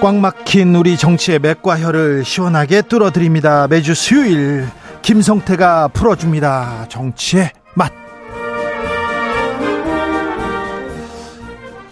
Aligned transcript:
꽉 0.00 0.14
막힌 0.16 0.74
우리 0.74 0.96
정치의 0.96 1.40
맥과 1.40 1.78
혀를 1.78 2.24
시원하게 2.24 2.82
뚫어드립니다. 2.82 3.68
매주 3.68 3.94
수요일 3.94 4.66
김성태가 5.02 5.88
풀어줍니다. 5.88 6.86
정치의 6.88 7.50
맛. 7.74 7.92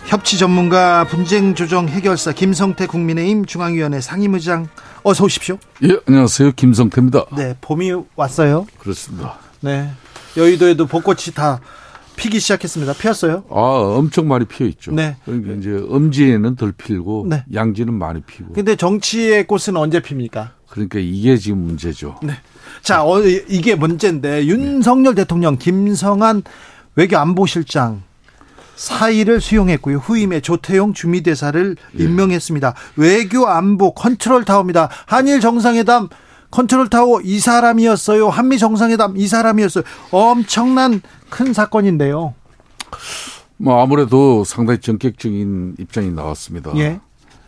협치 0.06 0.38
전문가 0.38 1.04
분쟁 1.04 1.54
조정 1.54 1.86
해결사 1.86 2.32
김성태 2.32 2.86
국민의힘 2.86 3.44
중앙위원회 3.44 4.00
상임의장 4.00 4.68
어서 5.02 5.24
오십시오. 5.24 5.58
예, 5.84 5.98
안녕하세요. 6.06 6.52
김성태입니다. 6.52 7.26
네, 7.36 7.56
봄이 7.60 7.92
왔어요. 8.16 8.66
그렇습니다. 8.78 9.34
네. 9.60 9.90
여의도에도 10.34 10.86
벚꽃이 10.86 11.34
다 11.34 11.60
피기 12.18 12.40
시작했습니다. 12.40 12.94
피었어요? 12.94 13.44
아, 13.48 13.54
엄청 13.96 14.26
많이 14.26 14.44
피어 14.44 14.66
있죠. 14.66 14.90
네. 14.92 15.16
그러니까 15.24 15.52
이제 15.52 15.70
음지에는 15.70 16.56
덜 16.56 16.72
피고 16.72 17.24
네. 17.28 17.44
양지는 17.54 17.94
많이 17.94 18.20
피고. 18.22 18.52
근데 18.52 18.74
정치의 18.74 19.46
꽃은 19.46 19.76
언제 19.76 20.00
핍니까? 20.02 20.52
그러니까 20.68 20.98
이게 20.98 21.36
지금 21.36 21.58
문제죠. 21.58 22.16
네. 22.22 22.34
자, 22.82 23.04
어, 23.04 23.20
이게 23.22 23.76
문제인데 23.76 24.46
윤석열 24.46 25.14
대통령 25.14 25.56
김성한 25.56 26.42
외교안보실장 26.96 28.02
사의를 28.74 29.40
수용했고요. 29.40 29.98
후임에 29.98 30.40
조태용 30.40 30.94
주미대사를 30.94 31.76
예. 31.98 32.02
임명했습니다. 32.02 32.74
외교안보 32.96 33.94
컨트롤 33.94 34.44
타워입니다. 34.44 34.88
한일 35.06 35.40
정상회담 35.40 36.08
컨트롤 36.50 36.88
타워 36.88 37.20
이 37.20 37.38
사람이었어요. 37.38 38.28
한미 38.28 38.58
정상회담 38.58 39.16
이 39.16 39.26
사람이었어요. 39.26 39.84
엄청난 40.10 41.00
큰 41.28 41.52
사건인데요. 41.52 42.34
뭐 43.58 43.82
아무래도 43.82 44.44
상당히 44.44 44.80
전격적인 44.80 45.76
입장이 45.78 46.10
나왔습니다. 46.12 46.72
예. 46.76 47.00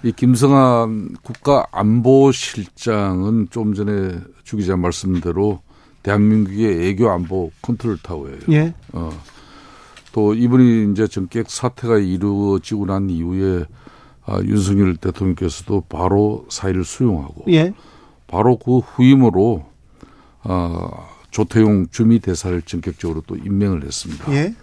이 0.02 0.12
김성한 0.12 1.16
국가안보실장은 1.22 3.48
좀 3.50 3.74
전에 3.74 4.18
주 4.44 4.56
기자 4.56 4.76
말씀대로 4.76 5.60
대한민국의 6.02 6.88
애교 6.88 7.10
안보 7.10 7.50
컨트롤 7.62 7.98
타워예요. 8.02 8.38
예. 8.50 8.74
어. 8.92 9.10
또 10.12 10.34
이분이 10.34 10.92
이제 10.92 11.06
전격 11.06 11.50
사태가 11.50 11.98
이루어지고 11.98 12.86
난 12.86 13.10
이후에 13.10 13.64
아, 14.26 14.40
윤석열 14.44 14.96
대통령께서도 14.96 15.84
바로 15.88 16.44
사의를 16.48 16.84
수용하고 16.84 17.44
예. 17.48 17.72
바로 18.30 18.56
그 18.56 18.78
후임으로 18.78 19.66
아, 20.42 20.88
조태용 21.30 21.88
주미 21.90 22.20
대사를 22.20 22.62
전격적으로 22.62 23.22
또 23.26 23.36
임명을 23.36 23.84
했습니다. 23.84 24.32
예. 24.32 24.54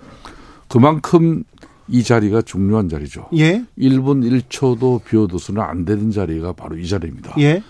그만큼 0.68 1.44
이 1.88 2.04
자리가 2.04 2.42
중요한 2.42 2.90
자리죠. 2.90 3.28
예. 3.36 3.64
1분 3.78 4.42
1초도 4.50 5.04
비워둬서는 5.04 5.62
안 5.62 5.86
되는 5.86 6.12
자리가 6.12 6.54
바로 6.54 6.78
이 6.78 6.88
자리입니다. 6.88 7.36
예. 7.40 7.62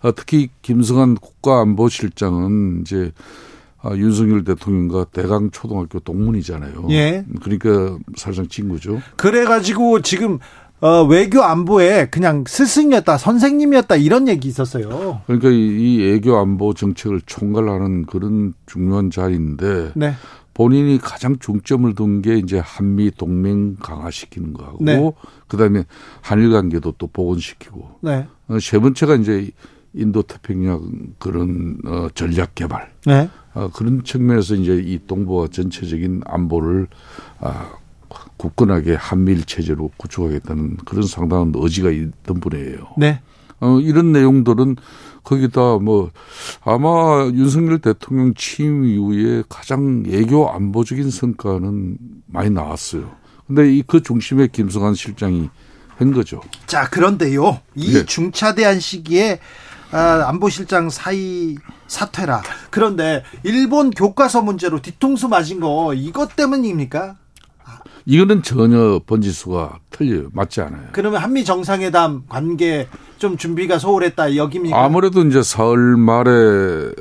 아, 0.00 0.10
특히 0.10 0.48
김승한 0.62 1.16
국가안보실장은 1.16 2.80
이제 2.82 3.12
아, 3.80 3.96
윤석열 3.96 4.44
대통령과 4.44 5.06
대강 5.12 5.50
초등학교 5.50 5.98
동문이잖아요. 6.00 6.86
예. 6.90 7.24
그러니까 7.42 7.98
사실상 8.16 8.48
친구죠. 8.48 9.00
그래가지고 9.16 10.02
지금 10.02 10.38
어, 10.82 11.04
외교 11.04 11.42
안보에 11.44 12.08
그냥 12.10 12.42
스승이었다, 12.44 13.16
선생님이었다 13.16 13.94
이런 13.96 14.26
얘기 14.26 14.48
있었어요. 14.48 15.20
그러니까 15.26 15.48
이, 15.48 15.54
이 15.56 16.12
애교 16.12 16.36
안보 16.36 16.74
정책을 16.74 17.20
총괄하는 17.24 18.06
그런 18.06 18.52
중요한 18.66 19.08
자리인데 19.10 19.92
네. 19.94 20.14
본인이 20.54 20.98
가장 20.98 21.38
중점을 21.38 21.94
둔 21.94 22.20
게 22.20 22.36
이제 22.36 22.58
한미 22.58 23.12
동맹 23.12 23.76
강화시키는 23.76 24.54
거하고 24.54 24.78
네. 24.80 25.12
그다음에 25.46 25.84
한일 26.20 26.50
관계도 26.50 26.94
또 26.98 27.06
복원시키고 27.06 27.98
네. 28.00 28.26
어, 28.48 28.58
세 28.60 28.80
번째가 28.80 29.14
이제 29.14 29.50
인도 29.94 30.22
태평양 30.22 31.14
그런 31.20 31.78
어, 31.86 32.08
전략 32.14 32.56
개발 32.56 32.90
네. 33.06 33.28
어, 33.54 33.70
그런 33.72 34.02
측면에서 34.02 34.56
이제 34.56 34.82
이 34.84 34.98
동북아 35.06 35.46
전체적인 35.46 36.22
안보를 36.24 36.88
아, 37.38 37.70
굳건하게 38.36 38.94
한미일 38.94 39.44
체제로 39.44 39.90
구축하겠다는 39.96 40.78
그런 40.84 41.06
상당한 41.06 41.52
의지가 41.54 41.90
있던 41.90 42.40
분이에요. 42.40 42.94
네. 42.98 43.20
어, 43.60 43.78
이런 43.80 44.12
내용들은 44.12 44.76
거기다 45.22 45.78
뭐 45.78 46.10
아마 46.64 47.30
윤석열 47.32 47.78
대통령 47.78 48.34
취임 48.34 48.84
이후에 48.84 49.44
가장 49.48 50.02
애교 50.08 50.50
안보적인 50.50 51.10
성과는 51.10 51.98
많이 52.26 52.50
나왔어요. 52.50 53.10
근데 53.46 53.72
이 53.72 53.82
그 53.86 54.02
중심에 54.02 54.48
김성한 54.48 54.94
실장이 54.94 55.48
한 55.96 56.12
거죠. 56.12 56.40
자, 56.66 56.88
그런데요. 56.88 57.60
이 57.74 57.94
예. 57.96 58.04
중차대한 58.04 58.80
시기에 58.80 59.38
아, 59.92 60.24
안보실장 60.26 60.88
사이 60.88 61.54
사퇴라. 61.86 62.42
그런데 62.70 63.22
일본 63.42 63.90
교과서 63.90 64.40
문제로 64.40 64.80
뒤통수 64.80 65.28
맞은 65.28 65.60
거 65.60 65.92
이것 65.94 66.34
때문입니까? 66.34 67.16
이거는 68.04 68.42
전혀 68.42 69.00
번지수가 69.06 69.78
틀려요. 69.90 70.28
맞지 70.32 70.60
않아요. 70.62 70.88
그러면 70.92 71.22
한미 71.22 71.44
정상회담 71.44 72.24
관계 72.28 72.88
좀 73.18 73.36
준비가 73.36 73.78
소홀했다 73.78 74.36
여깁니까? 74.36 74.84
아무래도 74.84 75.22
이제 75.24 75.42
사흘 75.42 75.96
말에 75.96 76.92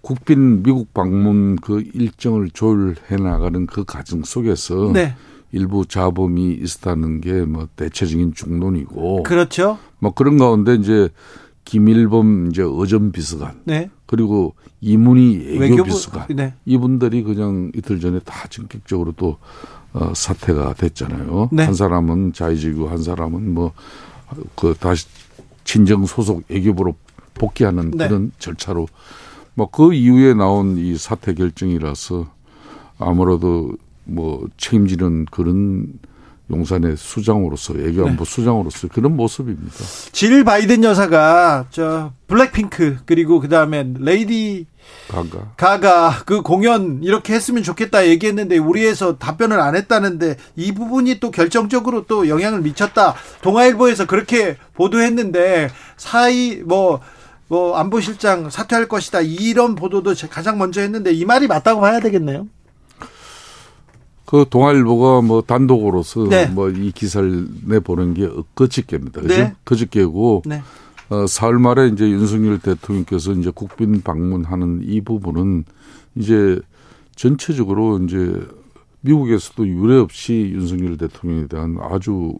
국빈 0.00 0.62
미국 0.62 0.92
방문 0.92 1.56
그 1.56 1.82
일정을 1.94 2.50
조율해 2.50 3.16
나가는 3.16 3.66
그 3.66 3.84
과정 3.84 4.22
속에서 4.24 4.90
네. 4.92 5.14
일부 5.52 5.86
자범이 5.86 6.58
있었다는 6.60 7.20
게 7.20 7.44
뭐 7.46 7.68
대체적인 7.76 8.34
중론이고 8.34 9.22
그렇죠. 9.22 9.78
뭐 10.00 10.12
그런 10.12 10.36
가운데 10.36 10.74
이제 10.74 11.08
김일범 11.64 12.48
이제 12.50 12.62
어전 12.62 13.12
비서관 13.12 13.60
네. 13.64 13.88
그리고 14.06 14.54
이문희 14.82 15.56
외교부 15.58 15.84
비서관 15.84 16.26
네. 16.34 16.52
이분들이 16.66 17.22
그냥 17.22 17.70
이틀 17.74 18.00
전에 18.00 18.18
다 18.18 18.46
전격적으로 18.50 19.12
또 19.16 19.38
어, 19.94 20.12
사퇴가 20.14 20.74
됐잖아요. 20.74 21.48
네. 21.52 21.64
한 21.64 21.74
사람은 21.74 22.32
자의지고 22.34 22.88
한 22.88 23.02
사람은 23.02 23.54
뭐 23.54 23.72
그 24.56 24.74
다시 24.78 25.06
친정 25.64 26.06
소속 26.06 26.42
애교부로 26.50 26.94
복귀하는 27.34 27.90
네. 27.92 28.08
그런 28.08 28.32
절차로 28.38 28.88
뭐 29.54 29.68
그 29.70 29.94
이후에 29.94 30.34
나온 30.34 30.76
이 30.76 30.96
사퇴 30.96 31.34
결정이라서 31.34 32.26
아무래도 32.98 33.72
뭐 34.04 34.46
책임지는 34.56 35.26
그런 35.30 35.92
용산의 36.50 36.96
수장으로서 36.96 37.74
애교안보 37.74 38.24
네. 38.24 38.30
수장으로서 38.30 38.88
그런 38.88 39.16
모습입니다. 39.16 39.76
질 40.12 40.44
바이든 40.44 40.84
여사가 40.84 41.66
저 41.70 42.12
블랙핑크 42.26 42.98
그리고 43.06 43.40
그 43.40 43.48
다음에 43.48 43.90
레이디 43.98 44.66
가가 45.08 45.52
가가 45.56 46.22
그 46.26 46.42
공연 46.42 47.00
이렇게 47.02 47.32
했으면 47.32 47.62
좋겠다 47.62 48.06
얘기했는데 48.08 48.58
우리에서 48.58 49.16
답변을 49.16 49.58
안 49.58 49.74
했다는데 49.74 50.36
이 50.56 50.72
부분이 50.72 51.18
또 51.20 51.30
결정적으로 51.30 52.04
또 52.06 52.28
영향을 52.28 52.60
미쳤다. 52.60 53.14
동아일보에서 53.40 54.06
그렇게 54.06 54.56
보도했는데 54.74 55.70
사이 55.96 56.56
뭐뭐 56.64 57.76
안보실장 57.76 58.50
사퇴할 58.50 58.86
것이다 58.86 59.22
이런 59.22 59.74
보도도 59.74 60.14
가장 60.28 60.58
먼저 60.58 60.82
했는데 60.82 61.12
이 61.12 61.24
말이 61.24 61.46
맞다고 61.46 61.80
봐야 61.80 62.00
되겠네요. 62.00 62.46
그 64.34 64.46
동아일보가 64.50 65.20
뭐 65.20 65.42
단독으로서 65.42 66.24
네. 66.28 66.46
뭐이 66.46 66.90
기사를 66.90 67.46
내보낸 67.66 68.14
게 68.14 68.28
그저께입니다. 68.54 69.20
그죠? 69.20 69.34
네. 69.36 69.54
그저께고 69.62 70.42
네. 70.44 70.60
어, 71.08 71.24
사흘 71.28 71.60
말에 71.60 71.86
이제 71.86 72.10
윤석열 72.10 72.58
대통령께서 72.58 73.30
이제 73.34 73.52
국빈 73.54 74.02
방문하는 74.02 74.80
이 74.82 75.00
부분은 75.02 75.62
이제 76.16 76.58
전체적으로 77.14 78.00
이제 78.00 78.44
미국에서도 79.02 79.68
유례 79.68 79.98
없이 79.98 80.50
윤석열 80.52 80.98
대통령에 80.98 81.46
대한 81.46 81.78
아주 81.80 82.36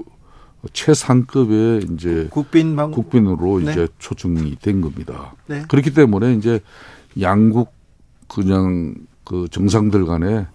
최상급의 0.72 1.86
이제 1.92 2.26
국빈 2.28 2.74
방 2.74 2.90
국빈으로 2.90 3.60
네. 3.60 3.70
이제 3.70 3.88
초청이 4.00 4.56
된 4.56 4.80
겁니다. 4.80 5.36
네. 5.46 5.62
그렇기 5.68 5.94
때문에 5.94 6.34
이제 6.34 6.58
양국 7.20 7.72
그냥 8.26 8.96
그 9.22 9.46
정상들 9.48 10.06
간에 10.06 10.46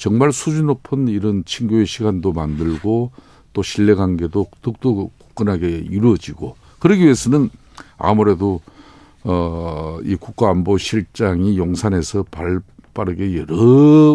정말 0.00 0.32
수준 0.32 0.68
높은 0.68 1.08
이런 1.08 1.44
친교의 1.44 1.84
시간도 1.84 2.32
만들고 2.32 3.12
또 3.52 3.62
신뢰 3.62 3.94
관계도 3.94 4.46
더욱더 4.62 5.10
굳건하게 5.18 5.68
이루어지고 5.68 6.56
그러기 6.78 7.02
위해서는 7.02 7.50
아무래도 7.98 8.62
어, 9.24 9.98
이 10.02 10.16
국가안보실장이 10.16 11.58
용산에서 11.58 12.24
발 12.30 12.60
빠르게 12.94 13.36
여러 13.36 13.54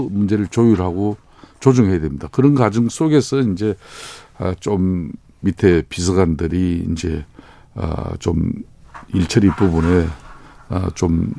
문제를 0.09 0.47
조율하고 0.47 1.17
조정해야 1.59 1.99
됩니다. 1.99 2.29
그런 2.31 2.55
과정 2.55 2.89
속에서 2.89 3.41
이제 3.41 3.75
아, 4.39 4.55
좀 4.59 5.11
밑에 5.41 5.83
비서관들이 5.87 6.87
이제 6.91 7.23
아, 7.75 8.15
좀 8.17 8.51
일처리 9.13 9.49
부분에 9.49 10.07
아, 10.69 10.89
좀 10.95 11.31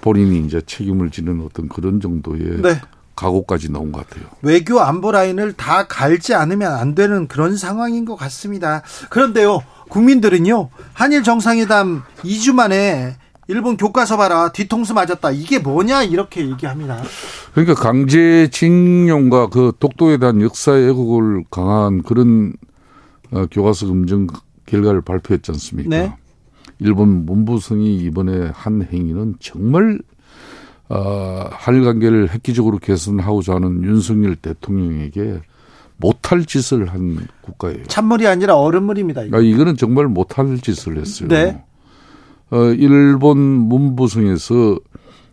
본인이 0.00 0.44
이제 0.44 0.60
책임을 0.60 1.10
지는 1.10 1.40
어떤 1.40 1.68
그런 1.68 2.00
정도의 2.00 2.62
네. 2.62 2.80
각오까지 3.16 3.72
나온 3.72 3.90
것 3.90 4.06
같아요. 4.06 4.28
외교 4.42 4.80
안보 4.80 5.10
라인을 5.10 5.54
다 5.54 5.86
갈지 5.86 6.34
않으면 6.34 6.72
안 6.72 6.94
되는 6.94 7.26
그런 7.26 7.56
상황인 7.56 8.04
것 8.04 8.14
같습니다. 8.16 8.82
그런데요, 9.10 9.62
국민들은요, 9.88 10.68
한일 10.92 11.22
정상회담 11.22 12.02
2주 12.18 12.54
만에 12.54 13.16
일본 13.48 13.76
교과서 13.76 14.16
봐라 14.16 14.50
뒤통수 14.50 14.92
맞았다 14.92 15.30
이게 15.30 15.58
뭐냐 15.60 16.02
이렇게 16.02 16.48
얘기합니다. 16.48 17.02
그러니까 17.52 17.74
강제징용과 17.74 19.48
그 19.48 19.72
독도에 19.78 20.18
대한 20.18 20.42
역사의 20.42 20.88
애국을 20.88 21.44
강한 21.50 22.02
그런 22.02 22.54
어, 23.30 23.46
교과서 23.50 23.86
검증 23.86 24.26
결과를 24.66 25.00
발표했지 25.00 25.52
않습니까? 25.52 25.88
네. 25.88 26.12
일본 26.78 27.24
문부성이 27.24 27.96
이번에 27.98 28.50
한 28.52 28.86
행위는 28.92 29.36
정말 29.40 30.00
어, 30.88 31.48
한일 31.50 31.84
관계를 31.84 32.32
획기적으로 32.32 32.78
개선하고자 32.78 33.54
하는 33.54 33.82
윤석열 33.82 34.36
대통령에게 34.36 35.40
못할 35.96 36.44
짓을 36.44 36.86
한 36.88 37.26
국가예요. 37.40 37.84
찬물이 37.84 38.26
아니라 38.26 38.56
얼음물입니다. 38.56 39.22
이거. 39.24 39.38
아, 39.38 39.40
이거는 39.40 39.76
정말 39.76 40.06
못할 40.06 40.58
짓을 40.58 40.98
했어요. 40.98 41.28
네. 41.28 41.62
어, 42.50 42.58
일본 42.72 43.38
문부성에서 43.38 44.78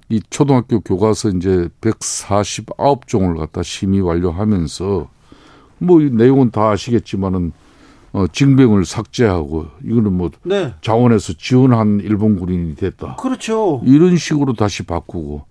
이 0.09 0.21
초등학교 0.29 0.79
교과서 0.79 1.29
이제 1.29 1.69
149종을 1.81 3.37
갖다 3.37 3.61
심의 3.63 4.01
완료하면서 4.01 5.09
뭐 5.79 5.99
내용은 6.01 6.51
다 6.51 6.71
아시겠지만은 6.71 7.51
어, 8.13 8.27
징병을 8.27 8.85
삭제하고 8.85 9.65
이거는 9.83 10.13
뭐 10.13 10.29
네. 10.43 10.73
자원에서 10.81 11.33
지원한 11.33 11.99
일본 11.99 12.39
군인이 12.39 12.75
됐다. 12.75 13.15
그렇죠. 13.15 13.81
이런 13.85 14.15
식으로 14.15 14.53
다시 14.53 14.83
바꾸고 14.83 15.45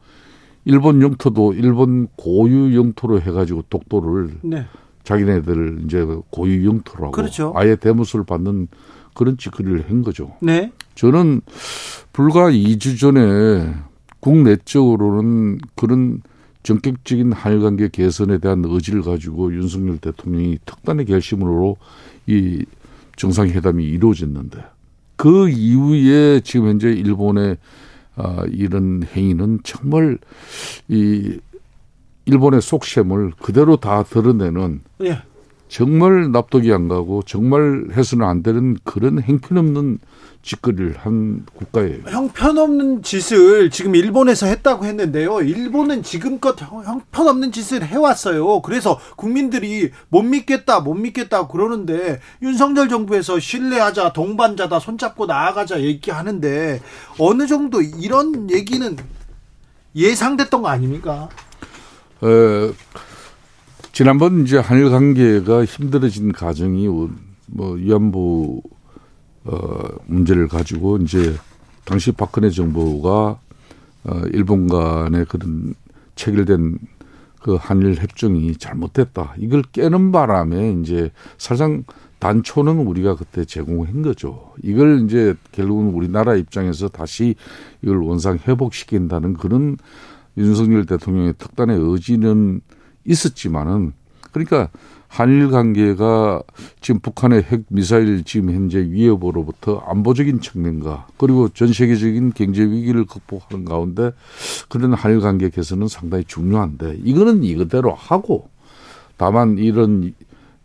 일본 0.64 1.02
영토도 1.02 1.54
일본 1.54 2.06
고유 2.16 2.76
영토로 2.76 3.20
해가지고 3.20 3.64
독도를 3.68 4.38
네. 4.42 4.64
자기네들 5.02 5.82
이제 5.84 6.06
고유 6.30 6.64
영토라고 6.64 7.10
그렇죠. 7.10 7.52
아예 7.56 7.74
대무술 7.74 8.22
받는 8.24 8.68
그런 9.14 9.36
짓거리를 9.36 9.90
한 9.90 10.02
거죠. 10.02 10.36
네. 10.40 10.70
저는 10.94 11.40
불과 12.12 12.50
2주 12.50 12.98
전에 12.98 13.74
국내적으로는 14.20 15.58
그런 15.74 16.22
전격적인 16.62 17.32
한일 17.32 17.60
관계 17.60 17.88
개선에 17.88 18.38
대한 18.38 18.62
의지를 18.64 19.02
가지고 19.02 19.52
윤석열 19.52 19.98
대통령이 19.98 20.58
특단의 20.64 21.06
결심으로 21.06 21.76
이 22.26 22.64
정상회담이 23.16 23.84
이루어졌는데 23.84 24.64
그 25.16 25.48
이후에 25.48 26.40
지금 26.40 26.68
현재 26.68 26.90
일본의 26.90 27.56
아, 28.16 28.44
이런 28.50 29.02
행위는 29.14 29.60
정말 29.64 30.18
이 30.88 31.38
일본의 32.24 32.60
속셈을 32.60 33.32
그대로 33.40 33.76
다 33.76 34.02
드러내는 34.02 34.80
예. 35.02 35.22
정말 35.72 36.30
납득이 36.30 36.70
안 36.70 36.86
가고 36.86 37.22
정말 37.22 37.86
해서는 37.96 38.26
안 38.26 38.42
되는 38.42 38.76
그런 38.84 39.22
행편없는 39.22 40.00
짓거리를 40.42 40.96
한 40.98 41.46
국가예요. 41.54 42.02
형편없는 42.08 43.02
짓을 43.02 43.70
지금 43.70 43.94
일본에서 43.94 44.44
했다고 44.44 44.84
했는데요. 44.84 45.40
일본은 45.40 46.02
지금껏 46.02 46.60
형편없는 46.60 47.52
짓을 47.52 47.86
해왔어요. 47.86 48.60
그래서 48.60 49.00
국민들이 49.16 49.92
못 50.10 50.20
믿겠다, 50.20 50.80
못 50.80 50.92
믿겠다 50.92 51.46
그러는데 51.46 52.20
윤석열 52.42 52.90
정부에서 52.90 53.38
신뢰하자, 53.38 54.12
동반자다, 54.12 54.78
손잡고 54.78 55.24
나아가자 55.24 55.80
얘기하는데 55.80 56.82
어느 57.18 57.46
정도 57.46 57.80
이런 57.80 58.50
얘기는 58.50 58.94
예상됐던 59.96 60.60
거 60.60 60.68
아닙니까? 60.68 61.30
에, 62.22 62.72
지난번 63.92 64.42
이제 64.42 64.56
한일 64.56 64.88
관계가 64.88 65.66
힘들어진 65.66 66.32
가정이 66.32 66.88
뭐 67.46 67.72
위안부 67.72 68.62
어, 69.44 69.78
문제를 70.06 70.48
가지고 70.48 70.96
이제 70.96 71.36
당시 71.84 72.10
박근혜 72.10 72.48
정부가 72.48 73.38
어, 74.04 74.20
일본 74.32 74.66
간의 74.66 75.26
그런 75.26 75.74
체결된 76.14 76.78
그 77.42 77.56
한일 77.60 77.96
협정이 77.96 78.56
잘못됐다. 78.56 79.34
이걸 79.36 79.60
깨는 79.60 80.10
바람에 80.10 80.78
이제 80.80 81.10
사실상 81.36 81.84
단초는 82.18 82.86
우리가 82.86 83.16
그때 83.16 83.44
제공한 83.44 84.00
거죠. 84.00 84.54
이걸 84.62 85.04
이제 85.04 85.34
결국은 85.50 85.88
우리나라 85.88 86.34
입장에서 86.34 86.88
다시 86.88 87.34
이걸 87.82 87.98
원상 87.98 88.38
회복시킨다는 88.48 89.34
그런 89.34 89.76
윤석열 90.38 90.86
대통령의 90.86 91.34
특단의 91.36 91.76
의지는 91.78 92.62
있었지만은 93.04 93.92
그러니까 94.32 94.70
한일 95.08 95.50
관계가 95.50 96.42
지금 96.80 97.00
북한의 97.00 97.42
핵 97.42 97.64
미사일 97.68 98.24
지금 98.24 98.50
현재 98.54 98.78
위협으로부터 98.78 99.76
안보적인 99.86 100.40
측면과 100.40 101.06
그리고 101.18 101.50
전 101.50 101.70
세계적인 101.70 102.32
경제 102.32 102.62
위기를 102.62 103.04
극복하는 103.04 103.66
가운데 103.66 104.12
그런 104.70 104.94
한일 104.94 105.20
관계 105.20 105.50
개선은 105.50 105.88
상당히 105.88 106.24
중요한데 106.24 107.00
이거는 107.04 107.44
이거대로 107.44 107.92
하고 107.92 108.48
다만 109.18 109.58
이런 109.58 110.14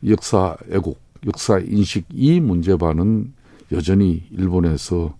역사 0.07 0.55
애국, 0.71 0.97
역사 1.25 1.59
인식 1.59 2.05
이 2.13 2.39
문제 2.39 2.77
반은 2.77 3.33
여전히 3.73 4.23
일본에서 4.31 5.13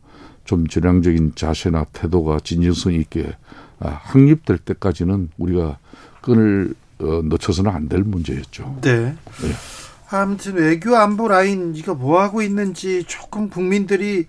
좀 0.45 0.67
전향적인 0.67 1.33
자세나 1.35 1.83
태도가 1.91 2.39
진정성 2.39 2.93
있게 2.93 3.35
아, 3.79 3.89
확립될 3.89 4.59
때까지는 4.59 5.31
우리가 5.37 5.79
끈을 6.21 6.73
어, 6.73 6.86
놓쳐서는 6.99 7.71
안 7.71 7.87
될 7.89 8.01
문제였죠. 8.03 8.79
네. 8.81 9.15
네. 9.41 9.51
아무튼 10.09 10.55
외교 10.55 10.95
안보 10.95 11.27
라인 11.27 11.73
이거 11.75 11.93
뭐 11.93 12.21
하고 12.21 12.41
있는지 12.41 13.03
조금 13.07 13.49
국민들이 13.49 14.27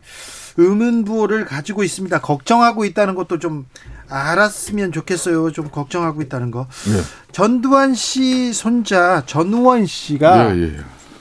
의문부호를 0.56 1.44
가지고 1.44 1.84
있습니다. 1.84 2.20
걱정하고 2.20 2.84
있다는 2.84 3.14
것도 3.14 3.38
좀 3.38 3.66
알았으면 4.08 4.90
좋겠어요. 4.92 5.52
좀 5.52 5.68
걱정하고 5.70 6.20
있다는 6.22 6.50
거. 6.50 6.66
네. 6.86 7.00
전두환 7.32 7.94
씨 7.94 8.52
손자 8.52 9.22
전우원 9.26 9.86
씨가 9.86 10.56
예, 10.56 10.62
예. 10.62 10.76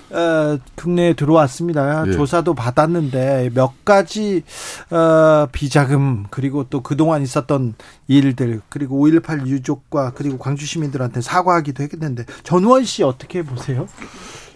어, 0.10 0.58
국내에 0.76 1.14
들어왔습니다. 1.14 2.08
예. 2.08 2.12
조사도 2.12 2.54
받았는데 2.54 3.52
몇 3.54 3.84
가지 3.84 4.44
어, 4.90 5.48
비자금 5.52 6.26
그리고 6.30 6.66
또 6.70 6.82
그동안 6.82 7.22
있었던 7.22 7.76
일들 8.08 8.62
그리고 8.70 9.06
5.18 9.06 9.48
유족과 9.48 10.12
그리고 10.16 10.38
광주 10.38 10.66
시민들한테 10.66 11.22
사과하기도 11.22 11.84
했는데 11.84 12.26
전우원 12.44 12.86
씨 12.86 13.04
어떻게 13.04 13.44
보세요? 13.44 13.88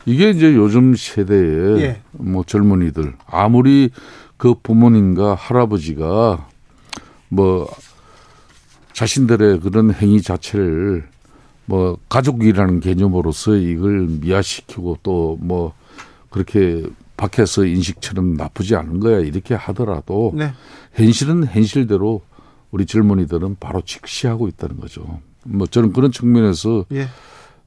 이게 0.06 0.30
이제 0.30 0.56
요즘 0.56 0.96
세대의 0.96 1.82
예. 1.82 2.02
뭐 2.12 2.44
젊은이들 2.44 3.14
아무리 3.28 3.92
그 4.38 4.56
부모님과 4.62 5.36
할아버지가 5.36 6.48
뭐 7.30 7.70
자신들의 8.94 9.60
그런 9.60 9.94
행위 9.94 10.22
자체를 10.22 11.08
뭐 11.72 11.98
가족이라는 12.10 12.82
개념으로서 12.82 13.56
이걸 13.56 14.08
미화시키고 14.08 14.98
또 15.04 15.38
뭐 15.40 15.74
그렇게 16.30 16.84
밖에서 17.16 17.66
인식처럼 17.66 18.34
나쁘지 18.34 18.76
않은 18.76 19.00
거야 19.00 19.20
이렇게 19.20 19.54
하더라도 19.54 20.34
네. 20.36 20.52
현실은 20.94 21.46
현실대로 21.46 22.22
우리 22.72 22.86
젊은이들은 22.86 23.58
바로 23.60 23.82
직시하고 23.82 24.48
있다는 24.48 24.80
거죠. 24.80 25.20
뭐 25.44 25.68
저는 25.68 25.94
그런 25.94 26.12
측면에서 26.12 26.86
예. 26.94 27.08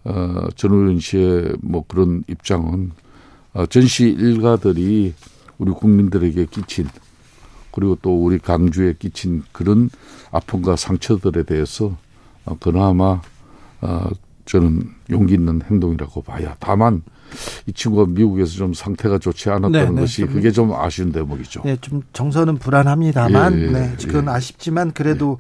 어, 0.05 0.49
전우현 0.57 0.99
씨의 0.99 1.57
뭐 1.63 1.85
그런 1.87 2.25
입장은 2.29 2.93
어, 3.55 3.67
전시 3.67 4.05
일가들이 4.09 5.15
우리 5.59 5.71
국민들에게 5.73 6.47
끼친 6.47 6.89
그리고 7.71 7.97
또 8.03 8.23
우리 8.23 8.39
강주에 8.39 8.95
끼친 8.99 9.45
그런 9.53 9.89
아픔과 10.31 10.77
상처들에 10.77 11.45
대해서 11.45 11.97
어, 12.45 12.57
그나마 12.59 13.21
어, 13.85 14.09
저는 14.47 14.89
용기 15.11 15.35
있는 15.35 15.61
행동이라고 15.63 16.23
봐야. 16.23 16.57
다만 16.59 17.03
이 17.67 17.73
친구가 17.73 18.07
미국에서 18.11 18.53
좀 18.53 18.75
상태가 18.75 19.19
좋지 19.19 19.51
않았다는 19.51 19.73
네, 19.73 19.91
네, 19.91 20.01
것이 20.01 20.27
그게 20.27 20.51
좀 20.51 20.73
아쉬운 20.73 21.13
대목이죠. 21.13 21.63
네, 21.65 21.77
좀 21.81 22.03
정서는 22.13 22.59
불안합니다만, 22.59 23.59
예, 23.59 23.63
예, 23.63 23.71
네, 23.71 23.93
그건 24.01 24.27
예. 24.27 24.31
아쉽지만 24.31 24.93
그래도 24.93 25.39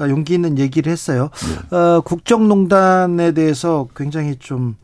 용기 0.00 0.34
있는 0.34 0.58
얘기를 0.58 0.90
했어요. 0.92 1.30
어, 1.70 2.00
국정농단에 2.02 3.32
대해서 3.32 3.88
굉장히 3.96 4.36
좀 4.36 4.76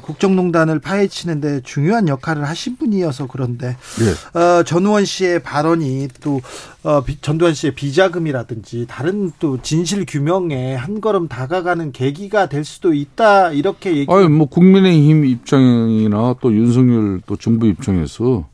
국정농단을 0.00 0.78
파헤치는데 0.78 1.60
중요한 1.62 2.08
역할을 2.08 2.48
하신 2.48 2.76
분이어서 2.76 3.26
그런데 3.26 3.76
네. 3.98 4.38
어, 4.38 4.62
전우원 4.62 5.04
씨의 5.04 5.42
발언이 5.42 6.08
또 6.22 6.40
어, 6.82 7.02
전두환 7.20 7.54
씨의 7.54 7.74
비자금이라든지 7.74 8.86
다른 8.88 9.32
또 9.38 9.60
진실 9.62 10.04
규명에 10.06 10.74
한 10.74 11.00
걸음 11.00 11.28
다가가는 11.28 11.92
계기가 11.92 12.48
될 12.48 12.64
수도 12.64 12.94
있다 12.94 13.52
이렇게 13.52 13.96
얘기. 13.96 14.12
아니 14.12 14.28
뭐 14.28 14.46
국민의힘 14.46 15.24
입장이나 15.24 16.34
또 16.40 16.52
윤석열 16.52 17.20
또 17.26 17.36
정부 17.36 17.66
입장에서 17.66 18.48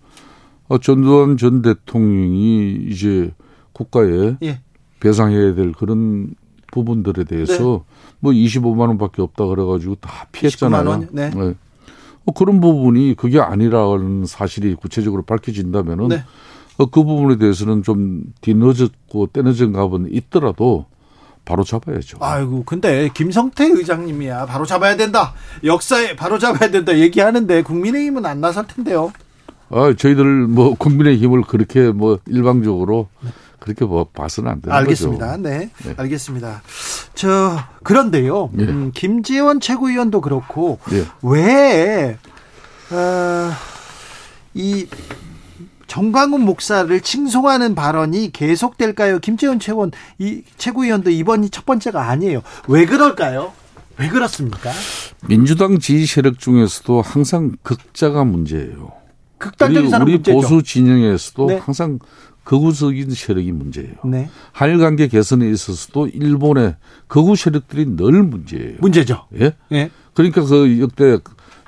어, 0.68 0.78
전두환 0.78 1.36
전 1.36 1.62
대통령이 1.62 2.86
이제 2.88 3.32
국가에 3.72 4.36
예. 4.42 4.60
배상해야 5.00 5.54
될 5.54 5.72
그런 5.72 6.34
부분들에 6.78 7.24
대해서 7.24 7.84
네. 7.86 8.14
뭐 8.20 8.32
25만 8.32 8.80
원밖에 8.88 9.22
없다 9.22 9.46
그래가지고 9.46 9.96
다 9.96 10.26
피했잖아요. 10.32 11.08
네. 11.10 11.30
네. 11.30 11.54
뭐 12.24 12.34
그런 12.34 12.60
부분이 12.60 13.14
그게 13.16 13.40
아니라는 13.40 14.26
사실이 14.26 14.74
구체적으로 14.74 15.22
밝혀진다면은 15.22 16.08
네. 16.08 16.24
어, 16.78 16.86
그 16.86 17.02
부분에 17.02 17.38
대해서는 17.38 17.82
좀 17.82 18.22
뒤늦었고 18.40 19.28
때늦은 19.32 19.72
값은 19.72 20.08
있더라도 20.12 20.86
바로 21.44 21.64
잡아야죠. 21.64 22.18
아이고, 22.20 22.64
근데 22.64 23.08
김성태 23.14 23.64
의장님이야 23.68 24.46
바로 24.46 24.66
잡아야 24.66 24.96
된다. 24.96 25.32
역사에 25.64 26.14
바로 26.14 26.38
잡아야 26.38 26.70
된다 26.70 26.96
얘기하는데 26.96 27.62
국민의힘은 27.62 28.26
안 28.26 28.40
나설 28.40 28.66
텐데요. 28.66 29.12
아, 29.70 29.94
저희들 29.96 30.24
뭐 30.46 30.74
국민의힘을 30.74 31.42
그렇게 31.42 31.90
뭐 31.90 32.18
일방적으로 32.26 33.08
네. 33.22 33.30
그렇게 33.60 33.84
뭐 33.84 34.04
봐서는 34.04 34.50
안 34.50 34.60
되는 34.60 34.76
알겠습니다. 34.76 35.26
거죠. 35.26 35.42
네, 35.42 35.70
네. 35.84 35.94
알겠습니다. 35.96 36.62
저 37.14 37.58
그런데요. 37.82 38.50
네. 38.52 38.64
음, 38.64 38.92
김재원 38.94 39.60
최고위원도 39.60 40.20
그렇고 40.20 40.78
네. 40.90 41.04
왜 41.22 42.18
어, 42.90 43.50
이 44.54 44.86
정광훈 45.86 46.42
목사를 46.42 47.00
칭송하는 47.00 47.74
발언이 47.74 48.30
계속될까요? 48.32 49.18
김재원 49.20 49.58
최원 49.58 49.90
이 50.18 50.42
최고위원도 50.58 51.10
이번이 51.10 51.50
첫 51.50 51.64
번째가 51.66 52.08
아니에요. 52.08 52.42
왜 52.68 52.86
그럴까요? 52.86 53.52
왜 53.96 54.08
그렇습니까? 54.08 54.70
민주당 55.26 55.78
지지 55.78 56.06
세력 56.06 56.38
중에서도 56.38 57.02
항상 57.02 57.52
극자가 57.62 58.24
문제예요. 58.24 58.92
극단적인 59.38 59.90
사람 59.90 60.06
우리 60.06 60.14
문제죠. 60.14 60.40
보수 60.40 60.62
진영에서도 60.62 61.46
네. 61.46 61.56
항상 61.58 61.98
거구적인 62.48 63.10
세력이 63.10 63.52
문제예요. 63.52 63.96
네. 64.06 64.30
한일 64.52 64.78
관계 64.78 65.06
개선에 65.06 65.50
있어서도 65.50 66.06
일본의 66.08 66.76
거구 67.06 67.36
세력들이 67.36 67.94
늘 67.94 68.22
문제예요. 68.22 68.76
문제죠. 68.80 69.26
예? 69.38 69.52
예. 69.72 69.90
그러니까 70.14 70.42
그 70.42 70.80
역대 70.80 71.18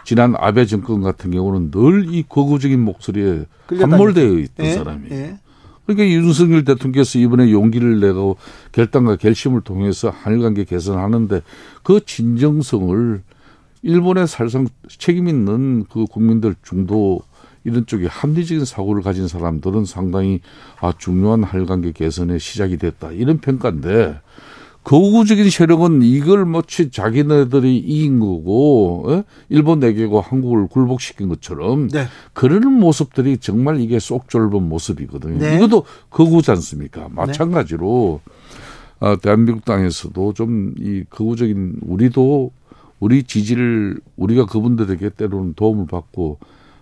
지난 0.06 0.34
아베 0.38 0.64
정권 0.64 1.02
같은 1.02 1.32
경우는 1.32 1.70
늘이 1.74 2.24
거구적인 2.26 2.80
목소리에 2.80 3.44
함몰되어 3.78 4.38
있던 4.38 4.66
예? 4.66 4.72
사람이에요. 4.72 5.14
예. 5.14 5.38
그러니까 5.84 6.08
윤석열 6.08 6.64
대통령께서 6.64 7.18
이번에 7.18 7.50
용기를 7.52 8.00
내고 8.00 8.38
결단과 8.72 9.16
결심을 9.16 9.60
통해서 9.60 10.08
한일 10.08 10.40
관계 10.40 10.64
개선하는데 10.64 11.42
그 11.82 12.00
진정성을 12.06 13.22
일본의 13.82 14.26
사실상 14.26 14.66
책임 14.88 15.28
있는 15.28 15.84
그 15.90 16.06
국민들 16.06 16.54
중도 16.62 17.20
이런 17.64 17.86
쪽에 17.86 18.06
합리적인 18.06 18.64
사고를 18.64 19.02
가진 19.02 19.28
사람들은 19.28 19.84
상당히 19.84 20.40
아 20.80 20.92
중요한 20.96 21.44
할관계 21.44 21.92
개선의 21.92 22.40
시작이 22.40 22.76
됐다 22.78 23.12
이런 23.12 23.38
평가인데 23.38 24.20
거구적인 24.82 25.50
세력은 25.50 26.00
이걸 26.02 26.46
마치 26.46 26.90
자기네들이 26.90 27.76
이긴 27.76 28.18
거고 28.18 29.04
어? 29.08 29.24
일본 29.50 29.78
내개고 29.80 30.22
한국을 30.22 30.68
굴복시킨 30.68 31.28
것처럼 31.28 31.88
네. 31.88 32.06
그러는 32.32 32.72
모습들이 32.72 33.36
정말 33.38 33.78
이게 33.80 33.98
쏙 33.98 34.30
좁은 34.30 34.68
모습이거든요. 34.68 35.38
네. 35.38 35.56
이것도 35.56 35.84
거구지 36.08 36.50
않습니까? 36.52 37.08
마찬가지로 37.10 38.20
네. 38.24 39.06
어, 39.06 39.16
대한민국 39.16 39.64
땅에서도 39.66 40.32
좀 40.32 40.74
이 40.78 41.04
거구적인 41.10 41.76
우리도 41.82 42.50
우리 43.00 43.22
지지를 43.22 44.00
우리가 44.16 44.46
그분들에게 44.46 45.10
때로는 45.10 45.54
도움을 45.54 45.86
받고 45.86 46.38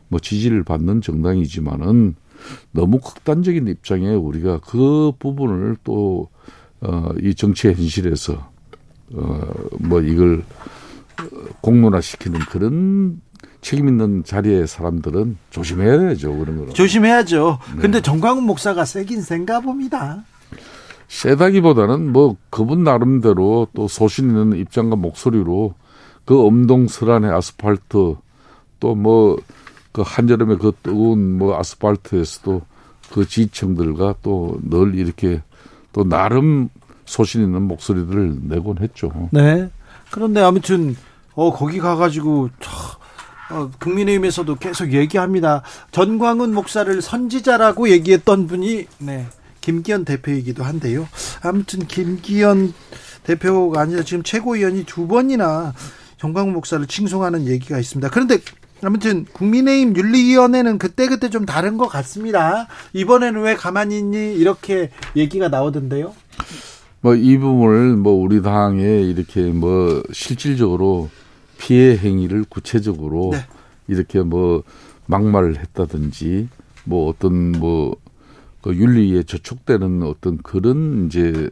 뭐 0.08 0.18
지지를 0.20 0.62
받는 0.64 1.00
정당이지만은 1.00 2.14
너무 2.72 3.00
극단적인 3.00 3.66
입장에 3.68 4.14
우리가 4.14 4.60
그 4.66 5.12
부분을 5.18 5.76
또, 5.84 6.28
어, 6.80 7.08
이 7.20 7.34
정치의 7.34 7.74
현실에서, 7.74 8.50
어, 9.14 9.40
뭐 9.80 10.00
이걸 10.00 10.44
공론화 11.60 12.00
시키는 12.00 12.38
그런 12.40 13.20
책임 13.60 13.88
있는 13.88 14.22
자리에 14.24 14.66
사람들은 14.66 15.36
조심해야 15.50 16.14
죠, 16.14 16.36
그런 16.36 16.58
거는. 16.58 16.74
조심해야죠. 16.74 17.58
네. 17.74 17.82
근데 17.82 18.00
정광훈 18.00 18.44
목사가 18.44 18.84
세긴 18.84 19.20
센가 19.20 19.60
봅니다. 19.60 20.24
세다기보다는 21.08 22.12
뭐 22.12 22.36
그분 22.50 22.84
나름대로 22.84 23.66
또 23.74 23.88
소신 23.88 24.28
있는 24.28 24.56
입장과 24.58 24.96
목소리로 24.96 25.74
그 26.24 26.40
엄동설안의 26.46 27.30
아스팔트 27.32 28.16
또 28.80 28.94
뭐 28.94 29.36
그 29.92 30.02
한여름에 30.04 30.56
그 30.56 30.72
뜨거운 30.82 31.38
뭐 31.38 31.58
아스팔트에서도 31.58 32.62
그 33.12 33.26
지청들과 33.26 34.16
또 34.22 34.58
늘 34.62 34.94
이렇게 34.94 35.42
또 35.92 36.04
나름 36.04 36.68
소신 37.04 37.42
있는 37.42 37.62
목소리들을 37.62 38.40
내곤 38.42 38.78
했죠. 38.80 39.28
네. 39.32 39.70
그런데 40.10 40.40
아무튼 40.42 40.94
어 41.34 41.52
거기 41.52 41.78
가가지고 41.78 42.50
어, 43.50 43.70
국민의힘에서도 43.80 44.56
계속 44.56 44.92
얘기합니다. 44.92 45.62
전광훈 45.90 46.52
목사를 46.52 47.00
선지자라고 47.00 47.88
얘기했던 47.90 48.46
분이 48.46 48.86
네 48.98 49.26
김기현 49.62 50.04
대표이기도 50.04 50.64
한데요. 50.64 51.08
아무튼 51.42 51.80
김기현 51.86 52.74
대표가 53.24 53.80
아니라 53.80 54.02
지금 54.02 54.22
최고위원이 54.22 54.84
두 54.84 55.06
번이나 55.06 55.72
전광훈 56.18 56.52
목사를 56.52 56.86
칭송하는 56.86 57.46
얘기가 57.46 57.78
있습니다. 57.78 58.10
그런데 58.10 58.38
아무튼 58.82 59.24
국민의힘 59.32 59.96
윤리위원회는 59.96 60.78
그때그때 60.78 61.30
좀 61.30 61.46
다른 61.46 61.76
것 61.78 61.88
같습니다. 61.88 62.68
이번에는 62.92 63.40
왜 63.42 63.54
가만히 63.54 63.98
있니? 63.98 64.34
이렇게 64.34 64.90
얘기가 65.16 65.48
나오던데요. 65.48 66.14
뭐 67.00 67.14
이 67.14 67.38
부분을 67.38 67.96
뭐 67.96 68.12
우리 68.12 68.42
당에 68.42 69.02
이렇게 69.02 69.42
뭐 69.42 70.02
실질적으로 70.12 71.10
피해 71.58 71.96
행위를 71.96 72.44
구체적으로 72.48 73.30
네. 73.32 73.38
이렇게 73.88 74.20
뭐 74.20 74.62
막말을 75.06 75.58
했다든지 75.58 76.48
뭐 76.84 77.08
어떤 77.08 77.52
뭐 77.52 77.96
그 78.62 78.74
윤리에 78.74 79.22
저촉되는 79.22 80.02
어떤 80.02 80.38
그런 80.38 81.06
이제 81.06 81.48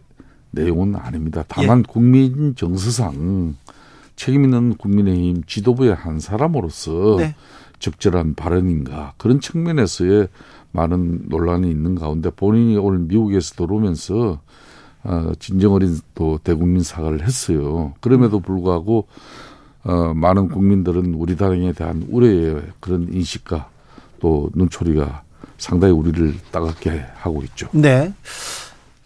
내용은 0.51 0.97
아닙니다. 0.97 1.45
다만 1.49 1.81
예. 1.81 1.83
국민 1.89 2.55
정서상 2.57 3.57
책임 4.17 4.45
있는 4.45 4.77
국민의힘 4.77 5.45
지도부의 5.47 5.95
한 5.95 6.19
사람으로서 6.19 7.17
네. 7.19 7.35
적절한 7.79 8.35
발언인가 8.35 9.13
그런 9.19 9.41
측면에서의 9.41 10.29
많은 10.73 11.27
논란이 11.29 11.71
있는 11.71 11.95
가운데 11.95 12.31
본인이 12.31 12.77
오늘 12.77 13.01
미국에서 13.01 13.55
들어오면서 13.55 14.41
어, 15.05 15.33
진정 15.39 15.75
어린 15.75 15.99
또 16.15 16.39
대국민 16.43 16.83
사과를 16.83 17.23
했어요. 17.23 17.95
그럼에도 18.01 18.41
불구하고 18.41 19.07
어, 19.85 20.15
많은 20.15 20.49
국민들은 20.49 21.15
우리 21.15 21.37
당에 21.37 21.73
대한 21.73 22.05
우려의 22.11 22.63
그런 22.81 23.09
인식과 23.13 23.69
또 24.19 24.51
눈초리가 24.55 25.23
상당히 25.59 25.93
우리를 25.93 26.35
따갑게 26.51 27.05
하고 27.15 27.43
있죠. 27.45 27.69
네. 27.73 28.13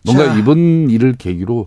뭔가 0.03 0.27
자. 0.27 0.39
이번 0.39 0.89
일을 0.89 1.15
계기로 1.15 1.67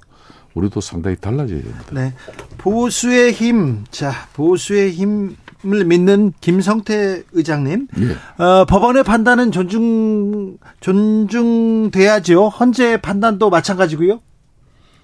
우리도 0.53 0.81
상당히 0.81 1.15
달라져야 1.15 1.61
됩니다. 1.61 1.85
네. 1.91 2.13
보수의 2.57 3.31
힘, 3.31 3.83
자, 3.91 4.11
보수의 4.33 4.91
힘 4.91 5.35
을 5.65 5.85
믿는 5.85 6.33
김성태 6.41 7.23
의장님. 7.31 7.87
예. 7.99 8.43
어, 8.43 8.65
법원의 8.65 9.03
판단은 9.03 9.51
존중, 9.51 10.57
존중돼야죠. 10.81 12.49
헌재 12.49 12.97
판단도 12.97 13.49
마찬가지고요. 13.49 14.19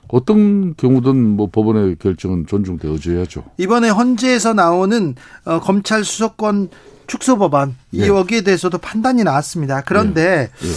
어떤 0.09 0.75
경우든 0.75 1.15
뭐 1.15 1.49
법원의 1.51 1.97
결정은 1.99 2.45
존중되어줘야죠. 2.47 3.43
이번에 3.57 3.89
헌재에서 3.89 4.53
나오는 4.53 5.15
어, 5.45 5.59
검찰 5.59 6.03
수사권 6.03 6.69
축소 7.07 7.37
법안 7.37 7.75
네. 7.91 8.07
여기에 8.07 8.41
대해서도 8.41 8.79
판단이 8.79 9.23
나왔습니다. 9.23 9.81
그런데 9.81 10.49
네. 10.59 10.67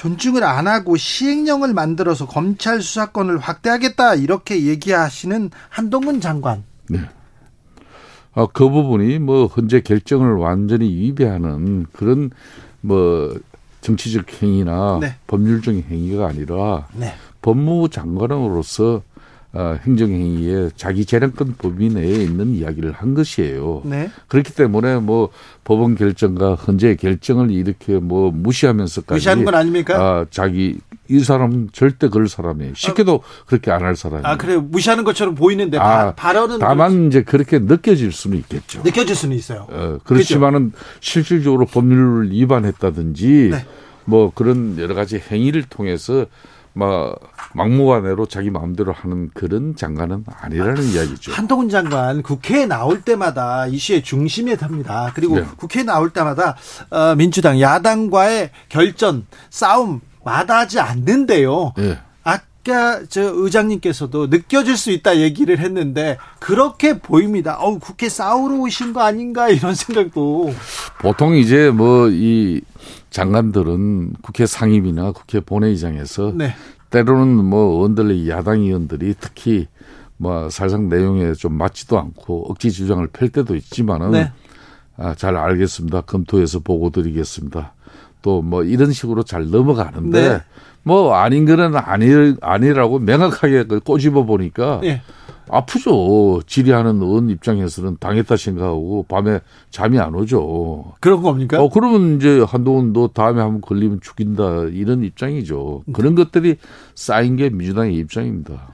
네. 0.00 0.02
존중을 0.02 0.42
안 0.44 0.66
하고 0.66 0.96
시행령을 0.96 1.74
만들어서 1.74 2.26
검찰 2.26 2.80
수사권을 2.80 3.38
확대하겠다 3.38 4.14
이렇게 4.14 4.66
얘기하시는 4.66 5.50
한동훈 5.68 6.20
장관. 6.20 6.64
네. 6.88 7.00
아, 8.32 8.46
그 8.52 8.68
부분이 8.68 9.18
뭐 9.18 9.46
현재 9.46 9.80
결정을 9.80 10.34
완전히 10.36 10.88
위배하는 10.88 11.86
그런 11.92 12.30
뭐 12.80 13.38
정치적 13.82 14.42
행위나 14.42 14.98
네. 15.00 15.16
법률적인 15.26 15.84
행위가 15.90 16.28
아니라 16.28 16.86
네. 16.94 17.12
법무부 17.42 17.90
장관으로서 17.90 19.02
어, 19.52 19.76
행정행위에 19.84 20.70
자기 20.76 21.04
재량권 21.04 21.56
범위 21.58 21.88
내에 21.88 22.22
있는 22.22 22.54
이야기를 22.54 22.92
한 22.92 23.14
것이에요. 23.14 23.82
네. 23.84 24.08
그렇기 24.28 24.54
때문에 24.54 24.98
뭐 24.98 25.30
법원 25.64 25.96
결정과 25.96 26.54
헌재 26.54 26.94
결정을 26.94 27.50
이렇게 27.50 27.98
뭐 27.98 28.30
무시하면서까지 28.30 29.16
무시하는 29.16 29.44
건 29.44 29.54
아닙니까? 29.56 29.96
아, 30.00 30.26
자기 30.30 30.78
이 31.08 31.18
사람 31.20 31.68
절대 31.72 32.08
그럴 32.08 32.28
사람이에요. 32.28 32.74
쉽게도 32.76 33.22
아, 33.24 33.44
그렇게 33.46 33.72
안 33.72 33.82
할 33.82 33.96
사람이에요. 33.96 34.24
아 34.26 34.36
그래 34.36 34.56
무시하는 34.56 35.02
것처럼 35.02 35.34
보이는데 35.34 35.78
아, 35.78 36.14
발언은 36.14 36.60
다만 36.60 36.90
그렇지. 36.92 37.06
이제 37.08 37.22
그렇게 37.24 37.58
느껴질 37.58 38.12
수는 38.12 38.38
있겠죠. 38.38 38.82
느껴질 38.84 39.16
수는 39.16 39.36
있어요. 39.36 39.66
어, 39.70 39.98
그렇지만은 40.04 40.70
그렇죠? 40.70 40.86
실질적으로 41.00 41.66
법률을 41.66 42.30
위반했다든지 42.30 43.48
네. 43.50 43.64
뭐 44.04 44.30
그런 44.32 44.78
여러 44.78 44.94
가지 44.94 45.18
행위를 45.18 45.64
통해서 45.64 46.26
뭐 46.72 47.16
막무가내로 47.54 48.26
자기 48.26 48.50
마음대로 48.50 48.92
하는 48.92 49.30
그런 49.34 49.74
장관은 49.74 50.24
아니라는 50.40 50.82
이야기죠. 50.84 51.32
한동훈 51.32 51.68
장관 51.68 52.22
국회에 52.22 52.66
나올 52.66 53.02
때마다 53.02 53.66
이슈의 53.66 54.02
중심에 54.02 54.56
탑니다. 54.56 55.12
그리고 55.14 55.36
네. 55.36 55.46
국회에 55.56 55.82
나올 55.82 56.10
때마다 56.10 56.56
어, 56.90 57.14
민주당 57.16 57.60
야당과의 57.60 58.50
결전 58.68 59.26
싸움 59.50 60.00
마다하지 60.24 60.80
않는데요. 60.80 61.72
네. 61.76 61.98
아까 62.62 63.02
저 63.08 63.22
의장님께서도 63.22 64.26
느껴질 64.26 64.76
수 64.76 64.90
있다 64.90 65.18
얘기를 65.18 65.58
했는데 65.58 66.18
그렇게 66.38 66.98
보입니다. 66.98 67.56
어우 67.58 67.78
국회 67.78 68.08
싸우러 68.08 68.56
오신 68.56 68.92
거 68.92 69.00
아닌가 69.00 69.48
이런 69.48 69.74
생각도 69.74 70.52
보통 71.00 71.34
이제 71.36 71.70
뭐 71.70 72.08
이 72.10 72.60
장관들은 73.10 74.14
국회 74.22 74.46
상임이나 74.46 75.12
국회 75.12 75.40
본회의장에서 75.40 76.32
네. 76.34 76.54
때로는 76.90 77.44
뭐 77.44 77.74
의원들 77.76 78.28
야당 78.28 78.60
의원들이 78.60 79.14
특히 79.18 79.66
뭐 80.16 80.50
사실상 80.50 80.88
내용에 80.88 81.32
좀 81.32 81.54
맞지도 81.54 81.98
않고 81.98 82.50
억지 82.50 82.70
주장을 82.70 83.04
펼 83.08 83.30
때도 83.30 83.56
있지만은 83.56 84.10
네. 84.12 84.32
아, 84.96 85.14
잘 85.14 85.36
알겠습니다. 85.36 86.02
검토해서 86.02 86.60
보고 86.60 86.90
드리겠습니다. 86.90 87.74
또 88.22 88.42
뭐 88.42 88.62
이런 88.64 88.92
식으로 88.92 89.22
잘 89.22 89.48
넘어가는데 89.50 90.28
네. 90.28 90.40
뭐 90.82 91.14
아닌 91.14 91.44
거는 91.44 91.76
아니 91.76 92.34
아니라고 92.40 92.98
명확하게 92.98 93.64
그 93.64 93.80
꼬집어 93.80 94.24
보니까 94.24 94.80
네. 94.82 95.02
아프죠. 95.50 96.40
질의하는 96.46 97.02
의원 97.02 97.28
입장에서는 97.28 97.96
당했다 97.98 98.36
생각하고 98.36 99.04
밤에 99.08 99.40
잠이 99.70 99.98
안 99.98 100.14
오죠. 100.14 100.92
그런 101.00 101.22
겁니까? 101.22 101.60
어, 101.60 101.68
그러면 101.68 102.16
이제 102.16 102.44
한동훈 102.46 102.92
너 102.92 103.08
다음에 103.08 103.40
한번 103.40 103.60
걸리면 103.60 104.00
죽인다 104.00 104.64
이런 104.72 105.02
입장이죠. 105.02 105.82
그런 105.92 106.14
것들이 106.14 106.56
쌓인 106.94 107.36
게 107.36 107.50
민주당의 107.50 107.96
입장입니다. 107.96 108.68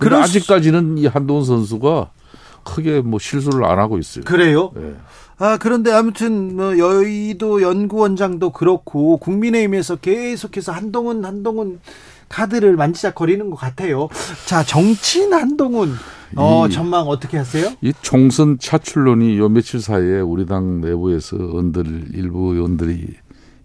그런데 0.00 0.24
아직까지는 0.24 0.98
이 0.98 1.06
한동훈 1.06 1.44
선수가 1.44 2.10
크게 2.74 3.00
뭐 3.00 3.18
실수를 3.18 3.64
안 3.64 3.78
하고 3.78 3.98
있어요. 3.98 4.24
그래요? 4.24 4.70
네. 4.74 4.94
아, 5.38 5.56
그런데 5.58 5.90
아무튼 5.90 6.54
뭐 6.56 6.78
여의도 6.78 7.62
연구원장도 7.62 8.50
그렇고 8.50 9.16
국민의힘에서 9.18 9.96
계속해서 9.96 10.72
한동훈 10.72 11.24
한동훈 11.24 11.80
카드를 12.28 12.76
만지작거리는 12.76 13.48
것 13.50 13.56
같아요. 13.56 14.08
자, 14.46 14.62
정치인 14.62 15.32
한동훈 15.32 15.92
어, 16.36 16.68
전망 16.68 17.08
어떻게 17.08 17.38
하세요? 17.38 17.72
이 17.80 17.92
총선 18.02 18.58
차출론이 18.58 19.36
요 19.38 19.48
며칠 19.48 19.80
사이에 19.80 20.20
우리 20.20 20.46
당 20.46 20.80
내부에서 20.80 21.36
의원들 21.36 22.10
일부 22.14 22.54
의원들이 22.54 23.06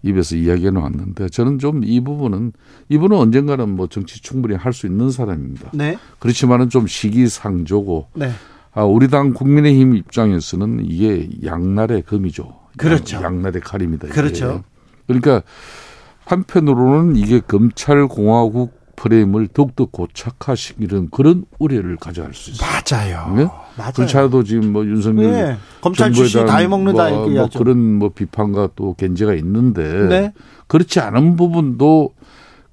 입에서 0.02 0.34
이야기해 0.36 0.70
놓았는데 0.70 1.28
저는 1.28 1.58
좀 1.58 1.82
이 1.84 2.00
부분은 2.02 2.52
이분은 2.88 3.16
언젠가는 3.16 3.68
뭐 3.68 3.86
정치 3.86 4.20
충분히 4.22 4.54
할 4.56 4.72
수 4.72 4.86
있는 4.86 5.10
사람입니다. 5.10 5.70
네. 5.74 5.96
그렇지만은 6.18 6.68
좀 6.70 6.86
시기상조고 6.86 8.08
네. 8.14 8.30
아, 8.76 8.84
우리 8.84 9.08
당 9.08 9.32
국민의힘 9.32 9.96
입장에서는 9.96 10.84
이게 10.84 11.30
양날의 11.42 12.02
금이죠. 12.02 12.54
그렇죠. 12.76 13.22
양, 13.22 13.40
날의 13.40 13.62
칼입니다. 13.62 14.06
이게. 14.06 14.14
그렇죠. 14.14 14.64
그러니까 15.06 15.42
한편으로는 16.26 17.16
이게 17.16 17.40
검찰 17.40 18.06
공화국 18.06 18.78
프레임을 18.96 19.48
더욱더 19.48 19.86
고착화시키는 19.86 21.08
그런 21.10 21.46
우려를 21.58 21.96
가져갈 21.96 22.34
수 22.34 22.50
있어요. 22.50 22.68
맞아요. 22.68 23.34
네? 23.34 23.44
맞아요. 23.78 23.92
그렇지도 23.94 24.44
지금 24.44 24.72
뭐 24.72 24.84
윤석열 24.84 25.30
네. 25.30 25.56
검찰 25.80 26.12
출신 26.12 26.44
다 26.44 26.58
해먹는다 26.58 27.08
뭐, 27.10 27.28
뭐 27.28 27.48
그런 27.56 27.78
뭐 27.78 28.10
비판과 28.10 28.70
또 28.76 28.92
견제가 28.92 29.32
있는데 29.34 30.06
네. 30.08 30.32
그렇지 30.66 31.00
않은 31.00 31.36
부분도 31.36 32.12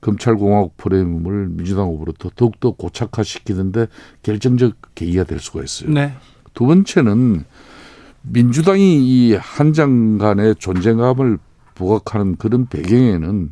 검찰공화국 0.03 0.77
프레임을 0.77 1.47
민주당 1.49 1.85
후보로부터 1.87 2.29
더욱더 2.35 2.71
고착화시키는데 2.71 3.87
결정적 4.21 4.75
계기가 4.95 5.23
될 5.23 5.39
수가 5.39 5.63
있어요. 5.63 5.89
네. 5.89 6.13
두 6.53 6.65
번째는 6.67 7.45
민주당이 8.21 9.03
이 9.03 9.33
한 9.35 9.73
장관의 9.73 10.55
존재감을 10.55 11.37
부각하는 11.75 12.35
그런 12.35 12.67
배경에는 12.67 13.51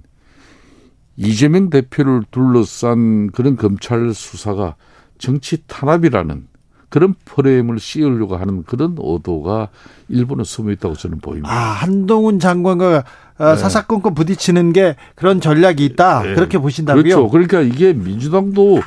이재명 1.18 1.70
대표를 1.70 2.24
둘러싼 2.32 3.32
그런 3.32 3.56
검찰 3.56 4.14
수사가 4.14 4.76
정치 5.18 5.64
탄압이라는 5.68 6.48
그런 6.90 7.16
프레임을 7.26 7.80
씌우려고 7.80 8.36
하는 8.36 8.64
그런 8.64 8.96
의도가 9.00 9.70
일본에 10.10 10.44
숨어 10.44 10.72
있다고 10.72 10.96
저는 10.96 11.20
보입니다. 11.20 11.50
아, 11.50 11.72
한동훈 11.72 12.38
장관과 12.40 12.98
어, 12.98 13.04
네. 13.42 13.56
사사건건 13.58 14.14
부딪히는 14.14 14.74
게 14.74 14.96
그런 15.16 15.42
전략이 15.42 15.84
있다. 15.86 16.24
네. 16.24 16.34
그렇게 16.36 16.58
보신다고요? 16.58 17.04
그렇죠. 17.04 17.30
그러니까 17.30 17.62
이게 17.62 17.94
민주당도 17.94 18.82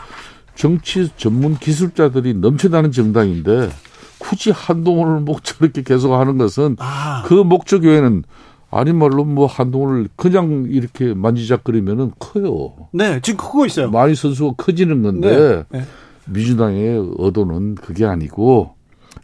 정치 0.54 1.10
전문 1.16 1.56
기술자들이 1.56 2.34
넘쳐나는 2.34 2.92
정당인데 2.92 3.70
굳이 4.18 4.50
한동훈을 4.50 5.20
뭐 5.20 5.36
저렇게 5.42 5.82
계속 5.82 6.14
하는 6.14 6.38
것은 6.38 6.76
아. 6.78 7.24
그 7.26 7.34
목적 7.34 7.82
외에는 7.84 8.22
아닌 8.70 8.96
말로 8.96 9.24
뭐 9.24 9.46
한동훈을 9.46 10.08
그냥 10.16 10.66
이렇게 10.68 11.14
만지작거리면은 11.14 12.12
커요. 12.18 12.74
네, 12.92 13.20
지금 13.20 13.38
크고 13.38 13.66
있어요. 13.66 13.90
많이 13.90 14.14
선수가 14.14 14.54
커지는 14.56 15.02
건데 15.02 15.64
네. 15.70 15.78
네. 15.78 15.84
민주당의 16.26 17.14
의도는 17.18 17.76
그게 17.76 18.04
아니고 18.04 18.74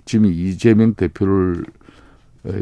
지금 0.04 0.26
이재명 0.26 0.94
대표를 0.94 1.64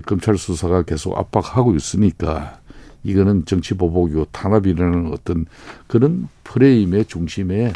검찰 0.07 0.37
수사가 0.37 0.83
계속 0.83 1.17
압박하고 1.17 1.75
있으니까 1.75 2.59
이거는 3.05 3.45
정치 3.45 3.75
보복이고 3.75 4.27
탄압이라는 4.33 5.13
어떤 5.13 5.47
그런 5.87 6.29
프레임의 6.45 7.07
중심에 7.07 7.73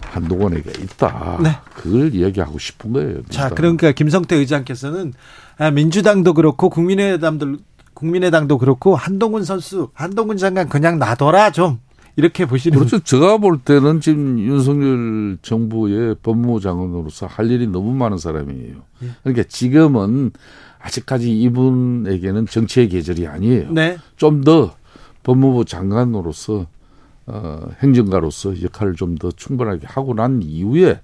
한동훈에게 0.00 0.70
있다. 0.82 1.38
네. 1.42 1.50
그걸 1.74 2.14
이야기하고 2.14 2.58
싶은 2.58 2.92
거예요. 2.92 3.14
민주당. 3.14 3.48
자, 3.48 3.54
그러니까 3.54 3.92
김성태 3.92 4.36
의장께서는 4.36 5.12
아, 5.58 5.70
민주당도 5.70 6.34
그렇고 6.34 6.68
국민의당도 6.68 7.56
국민의당도 7.94 8.58
그렇고 8.58 8.96
한동훈 8.96 9.44
선수, 9.44 9.88
한동훈 9.94 10.36
장관 10.36 10.68
그냥 10.68 10.98
놔둬라 10.98 11.52
좀 11.52 11.78
이렇게 12.16 12.44
보시는 12.44 12.78
그렇죠. 12.78 12.98
제가 13.00 13.38
볼 13.38 13.58
때는 13.58 14.00
지금 14.00 14.38
윤석열 14.38 15.38
정부의 15.42 16.16
법무부 16.22 16.60
장관으로서 16.60 17.26
할 17.26 17.50
일이 17.50 17.66
너무 17.66 17.92
많은 17.94 18.18
사람이에요. 18.18 18.74
예. 19.02 19.08
그러니까 19.22 19.44
지금은 19.48 20.32
아직까지 20.84 21.30
이분에게는 21.40 22.46
정치의 22.46 22.88
계절이 22.90 23.26
아니에요. 23.26 23.72
네. 23.72 23.96
좀 24.16 24.44
더 24.44 24.74
법무부 25.22 25.64
장관으로서 25.64 26.66
어, 27.26 27.60
행정가로서 27.82 28.62
역할을 28.62 28.94
좀 28.94 29.16
더 29.16 29.30
충분하게 29.30 29.86
하고 29.86 30.12
난 30.12 30.42
이후에 30.42 31.00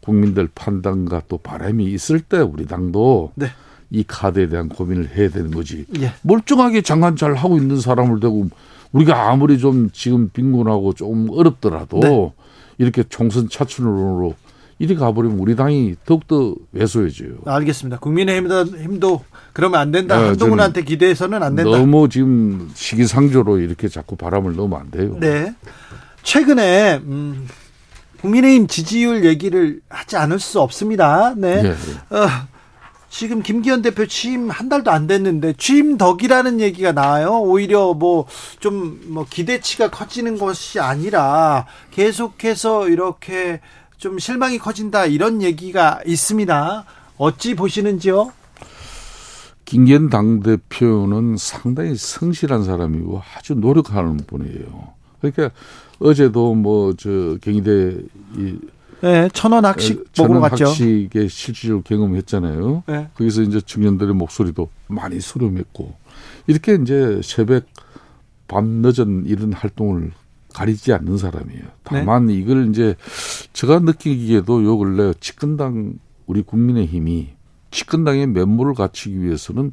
국민들 0.00 0.48
판단과 0.52 1.22
또 1.28 1.38
바람이 1.38 1.84
있을 1.84 2.18
때 2.20 2.38
우리 2.38 2.66
당도 2.66 3.32
네. 3.36 3.46
이 3.90 4.02
카드에 4.02 4.48
대한 4.48 4.68
고민을 4.68 5.14
해야 5.14 5.28
되는 5.28 5.52
거지. 5.52 5.84
예. 6.00 6.12
멀쩡하게 6.22 6.82
장관 6.82 7.14
잘 7.14 7.34
하고 7.34 7.56
있는 7.56 7.78
사람을 7.80 8.18
대고 8.18 8.48
우리가 8.90 9.30
아무리 9.30 9.58
좀 9.58 9.90
지금 9.92 10.30
빈곤하고 10.30 10.94
좀 10.94 11.28
어렵더라도 11.30 12.00
네. 12.00 12.32
이렇게 12.78 13.04
총선 13.08 13.48
차출론으로 13.48 14.34
이리 14.78 14.94
가버리면 14.94 15.38
우리 15.38 15.56
당이 15.56 15.96
더욱더 16.04 16.54
왜소해져요. 16.72 17.38
알겠습니다. 17.44 17.98
국민의힘도 17.98 19.24
그러면 19.52 19.80
안 19.80 19.90
된다. 19.90 20.18
네, 20.18 20.28
한동훈한테 20.28 20.82
기대해서는 20.82 21.42
안 21.42 21.54
된다. 21.54 21.70
너무 21.76 22.08
지금 22.08 22.70
시기상조로 22.74 23.58
이렇게 23.58 23.88
자꾸 23.88 24.16
바람을 24.16 24.56
넣으면 24.56 24.80
안 24.80 24.90
돼요. 24.90 25.16
네. 25.20 25.54
최근에 26.22 27.00
음, 27.04 27.48
국민의힘 28.20 28.66
지지율 28.66 29.24
얘기를 29.24 29.80
하지 29.88 30.16
않을 30.16 30.38
수 30.38 30.60
없습니다. 30.60 31.34
네. 31.36 31.62
네. 31.62 31.70
어, 31.70 32.28
지금 33.12 33.42
김기현 33.42 33.82
대표 33.82 34.06
취임 34.06 34.48
한 34.48 34.70
달도 34.70 34.90
안 34.90 35.06
됐는데 35.06 35.52
취임 35.58 35.98
덕이라는 35.98 36.60
얘기가 36.60 36.92
나와요. 36.92 37.40
오히려 37.42 37.92
뭐 37.92 38.26
좀뭐 38.58 38.96
뭐 39.08 39.26
기대치가 39.28 39.90
커지는 39.90 40.38
것이 40.38 40.80
아니라 40.80 41.66
계속해서 41.90 42.88
이렇게 42.88 43.60
좀 44.02 44.18
실망이 44.18 44.58
커진다 44.58 45.06
이런 45.06 45.42
얘기가 45.42 46.00
있습니다. 46.04 46.84
어찌 47.18 47.54
보시는지요? 47.54 48.32
김기현 49.64 50.10
당대표는 50.10 51.36
상당히 51.38 51.94
성실한 51.94 52.64
사람이고 52.64 53.22
아주 53.36 53.54
노력하는 53.54 54.16
분이에요. 54.16 54.88
그러니까 55.20 55.50
어제도 56.00 56.52
뭐 56.56 56.94
저 56.94 57.36
경희대 57.40 57.98
이 58.38 58.58
네, 59.02 59.28
천원 59.32 59.64
학식 59.64 60.04
먹으러 60.18 60.40
갔죠. 60.40 60.66
학식의 60.66 61.28
실질적으로 61.28 61.82
경험했잖아요. 61.82 62.82
네. 62.88 63.08
거기서 63.14 63.42
이제 63.42 63.60
청년들의 63.60 64.14
목소리도 64.16 64.68
많이 64.88 65.20
수렴했고 65.20 65.94
이렇게 66.48 66.74
이제 66.74 67.20
새벽 67.22 67.66
밤 68.48 68.82
늦은 68.82 69.26
이런 69.26 69.52
활동을 69.52 70.10
가리지 70.52 70.92
않는 70.92 71.18
사람이에요. 71.18 71.62
다만 71.82 72.26
네. 72.26 72.34
이걸 72.34 72.68
이제 72.68 72.94
제가 73.52 73.80
느끼기에도 73.80 74.64
요 74.64 74.76
근래 74.78 75.12
집권당 75.20 75.94
우리 76.26 76.42
국민의힘이 76.42 77.30
집권당의 77.70 78.28
면모를 78.28 78.74
갖추기 78.74 79.22
위해서는 79.22 79.72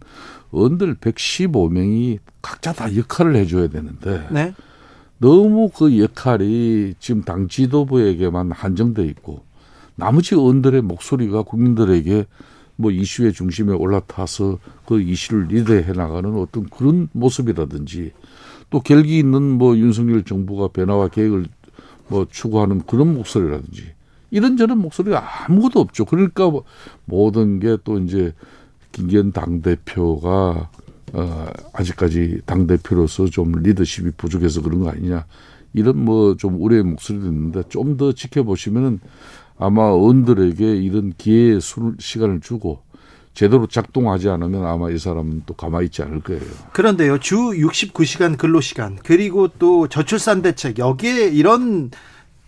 언들 0.51 0.95
115명이 0.95 2.19
각자 2.41 2.73
다 2.73 2.95
역할을 2.95 3.35
해줘야 3.35 3.67
되는데 3.67 4.27
네. 4.31 4.53
너무 5.19 5.69
그 5.69 5.99
역할이 5.99 6.95
지금 6.99 7.23
당 7.23 7.47
지도부에게만 7.47 8.51
한정돼 8.51 9.05
있고 9.05 9.43
나머지 9.95 10.35
언들의 10.35 10.81
목소리가 10.81 11.43
국민들에게 11.43 12.25
뭐 12.77 12.91
이슈의 12.91 13.33
중심에 13.33 13.73
올라타서 13.73 14.57
그 14.85 15.01
이슈를 15.01 15.47
리드해 15.47 15.91
나가는 15.91 16.33
어떤 16.35 16.63
그런 16.69 17.09
모습이라든지 17.11 18.13
또 18.69 18.79
결기 18.81 19.17
있는 19.19 19.41
뭐 19.57 19.77
윤석열 19.77 20.23
정부가 20.23 20.67
변화와 20.69 21.07
계획을 21.09 21.45
뭐 22.07 22.27
추구하는 22.29 22.81
그런 22.85 23.13
목소리라든지 23.13 23.83
이런저런 24.31 24.77
목소리가 24.79 25.45
아무것도 25.47 25.79
없죠. 25.79 26.05
그러니까 26.05 26.49
뭐 26.49 26.63
모든 27.05 27.59
게 27.59 27.77
또 27.83 27.99
이제 27.99 28.33
김기현 28.91 29.31
당 29.31 29.61
대표가 29.61 30.69
어, 31.13 31.45
아직까지 31.73 32.41
당 32.45 32.67
대표로서 32.67 33.25
좀 33.25 33.51
리더십이 33.53 34.11
부족해서 34.17 34.61
그런 34.61 34.81
거 34.81 34.89
아니냐. 34.89 35.25
이런 35.73 36.03
뭐 36.03 36.35
좀 36.35 36.61
우려의 36.61 36.83
목소리도 36.83 37.25
있는데 37.27 37.63
좀 37.69 37.97
더 37.97 38.11
지켜보시면은 38.11 38.99
아마 39.57 39.83
의원들에게 39.83 40.77
이런 40.77 41.13
기회의 41.17 41.59
시간을 41.99 42.39
주고 42.41 42.81
제대로 43.39 43.67
작동하지 43.67 44.27
않으면 44.27 44.65
아마 44.65 44.89
이 44.89 44.97
사람은 44.97 45.43
또 45.45 45.53
가만히 45.53 45.85
있지 45.85 46.01
않을 46.01 46.19
거예요. 46.19 46.41
그런데요, 46.73 47.19
주 47.19 47.37
69시간 47.37 48.37
근로시간, 48.37 48.99
그리고 49.01 49.47
또 49.47 49.87
저출산 49.87 50.41
대책, 50.41 50.77
여기에 50.77 51.29
이런 51.29 51.89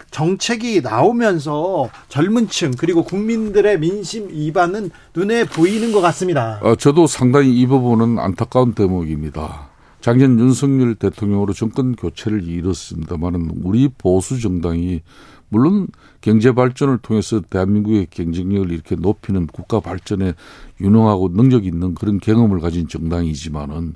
정책이 0.10 0.82
나오면서 0.82 1.90
젊은 2.10 2.50
층 2.50 2.72
그리고 2.78 3.06
국민들의 3.06 3.80
민심 3.80 4.28
이반은 4.34 4.90
눈에 5.16 5.46
보이는 5.46 5.94
것 5.94 6.02
같습니다. 6.02 6.60
어, 6.62 6.76
저도 6.76 7.08
상당히 7.08 7.58
이 7.58 7.66
부분은 7.68 8.20
안타까운 8.20 8.74
대목입니다. 8.74 9.70
작년 10.02 10.38
윤석열 10.38 10.96
대통령으로 10.96 11.54
정권 11.54 11.96
교체를 11.96 12.46
이뤘습니다만은 12.46 13.62
우리 13.64 13.88
보수 13.88 14.42
정당이 14.42 15.04
물론 15.52 15.88
경제 16.22 16.54
발전을 16.54 17.00
통해서 17.00 17.42
대한민국의 17.42 18.08
경쟁력을 18.10 18.72
이렇게 18.72 18.96
높이는 18.96 19.48
국가 19.48 19.82
발전에 19.82 20.34
유능하고 20.80 21.34
능력 21.34 21.66
있는 21.66 21.94
그런 21.94 22.20
경험을 22.22 22.62
가진 22.62 22.88
정당이지만은 22.88 23.96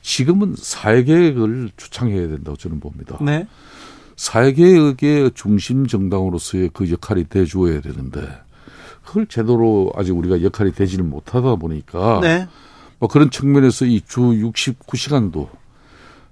지금은 0.00 0.54
사회계획을 0.56 1.70
주창해야 1.76 2.28
된다고 2.28 2.56
저는 2.56 2.78
봅니다. 2.78 3.18
네. 3.20 3.48
사회개혁의 4.16 5.32
중심 5.34 5.88
정당으로서의 5.88 6.70
그 6.72 6.88
역할이 6.88 7.24
돼주어야 7.24 7.80
되는데 7.80 8.20
그걸 9.04 9.26
제대로 9.26 9.92
아직 9.96 10.12
우리가 10.16 10.42
역할이 10.42 10.70
되지를 10.72 11.04
못하다 11.04 11.56
보니까 11.56 12.20
네. 12.22 12.46
뭐 13.00 13.08
그런 13.08 13.30
측면에서 13.30 13.86
이 13.86 14.00
주 14.06 14.20
69시간도 14.20 15.48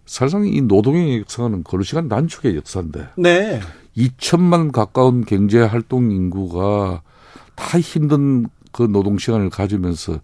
사실상 0.06 0.46
이 0.46 0.60
노동의 0.60 1.18
역사는 1.20 1.64
근로시간 1.64 2.08
단축의 2.08 2.54
역사인데 2.56 3.08
네. 3.16 3.60
2천만 3.96 4.72
가까운 4.72 5.24
경제 5.24 5.60
활동 5.60 6.10
인구가 6.10 7.02
다 7.54 7.80
힘든 7.80 8.46
그 8.72 8.82
노동 8.82 9.18
시간을 9.18 9.50
가지면서 9.50 10.20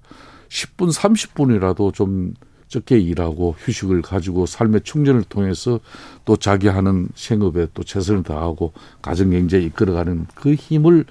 10분 0.48 0.92
30분이라도 0.92 1.92
좀 1.92 2.35
적게 2.68 2.98
일하고 2.98 3.55
휴식을 3.59 4.02
가지고 4.02 4.46
삶의 4.46 4.83
충전을 4.83 5.24
통해서 5.24 5.81
또 6.24 6.37
자기 6.37 6.68
하는 6.68 7.09
생업에 7.14 7.68
또 7.74 7.85
최선을 7.85 8.22
다하고 8.22 8.72
가정 9.02 9.31
경제에 9.31 9.61
이끌어가는 9.62 10.26
그 10.35 10.55
힘을 10.55 11.05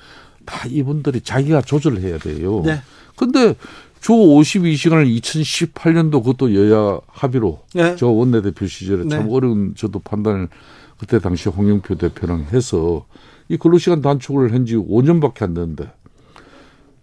다 0.45 0.67
이분들이 0.67 1.21
자기가 1.21 1.61
조절해야 1.61 2.19
돼요. 2.19 2.61
네. 2.65 2.81
근데 3.15 3.55
주 4.01 4.11
52시간을 4.11 5.19
2018년도 5.19 6.23
그것도 6.23 6.53
여야 6.53 6.99
합의로 7.07 7.61
네. 7.73 7.95
저 7.95 8.07
원내대표 8.07 8.67
시절에 8.67 9.03
네. 9.03 9.09
참 9.09 9.29
어려운 9.31 9.73
저도 9.75 9.99
판단을 9.99 10.49
그때 10.97 11.19
당시 11.19 11.49
홍영표 11.49 11.95
대표랑 11.95 12.47
해서 12.51 13.05
이 13.49 13.57
근로시간 13.57 14.01
단축을 14.01 14.53
한 14.53 14.65
지 14.65 14.75
5년밖에 14.75 15.43
안 15.43 15.53
됐는데 15.53 15.91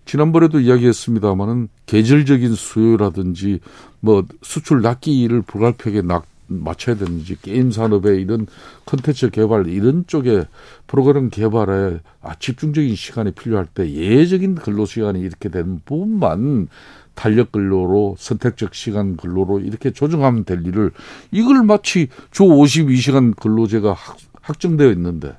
지난번에도 0.04 0.58
이야기했습니다마는 0.60 1.68
계절적인 1.86 2.54
수요라든지 2.54 3.60
뭐 4.00 4.24
수출 4.42 4.82
낚기를 4.82 5.42
불가피하게 5.42 6.02
낚, 6.02 6.24
맞춰야 6.48 6.96
되는지 6.96 7.36
게임 7.40 7.70
산업에 7.70 8.20
이런 8.20 8.46
컨텐츠 8.84 9.30
개발 9.30 9.68
이런 9.68 10.04
쪽에 10.08 10.44
프로그램 10.88 11.30
개발에 11.30 12.00
아, 12.20 12.34
집중적인 12.38 12.96
시간이 12.96 13.30
필요할 13.32 13.66
때 13.66 13.90
예적인 13.90 14.56
근로 14.56 14.84
시간이 14.84 15.20
이렇게 15.20 15.48
되는 15.48 15.80
부분만 15.84 16.68
탄력 17.14 17.52
근로로 17.52 18.16
선택적 18.18 18.74
시간 18.74 19.16
근로로 19.16 19.60
이렇게 19.60 19.90
조정하면 19.90 20.44
될 20.44 20.66
일을 20.66 20.90
이걸 21.30 21.62
마치 21.62 22.08
주 22.30 22.44
52시간 22.44 23.36
근로제가 23.36 23.92
확, 23.92 24.16
확정되어 24.40 24.90
있는데 24.92 25.36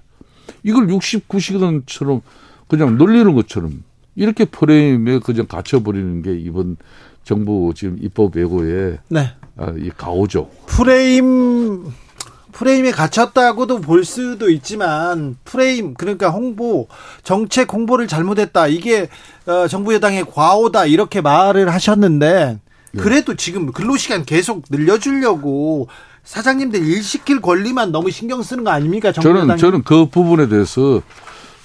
이걸 0.63 0.87
69시간처럼 0.87 2.21
그냥 2.67 2.97
늘리는 2.97 3.33
것처럼 3.33 3.83
이렇게 4.15 4.45
프레임에 4.45 5.19
그냥 5.19 5.47
갇혀버리는 5.47 6.21
게 6.21 6.35
이번 6.35 6.77
정부 7.23 7.73
지금 7.75 7.97
입법 8.01 8.35
예고에 8.35 8.99
네. 9.09 9.29
아, 9.57 9.73
이 9.77 9.89
가오죠. 9.89 10.49
프레임 10.67 11.85
프레임에 12.53 12.91
갇혔다고도 12.91 13.81
볼 13.81 14.05
수도 14.05 14.49
있지만 14.49 15.35
프레임 15.43 15.95
그러니까 15.95 16.29
홍보 16.29 16.87
정책 17.23 17.73
홍보를 17.73 18.07
잘못했다 18.07 18.67
이게 18.67 19.09
어, 19.45 19.67
정부 19.67 19.93
여당의 19.93 20.25
과오다 20.31 20.85
이렇게 20.85 21.19
말을 21.19 21.73
하셨는데 21.73 22.59
네. 22.93 23.01
그래도 23.01 23.35
지금 23.35 23.71
근로시간 23.71 24.23
계속 24.23 24.63
늘려주려고 24.69 25.87
사장님들 26.23 26.85
일 26.85 27.03
시킬 27.03 27.41
권리만 27.41 27.91
너무 27.91 28.11
신경 28.11 28.41
쓰는 28.41 28.63
거 28.63 28.69
아닙니까? 28.69 29.11
저는 29.11 29.41
여당이? 29.41 29.59
저는 29.59 29.83
그 29.83 30.05
부분에 30.05 30.47
대해서 30.47 31.01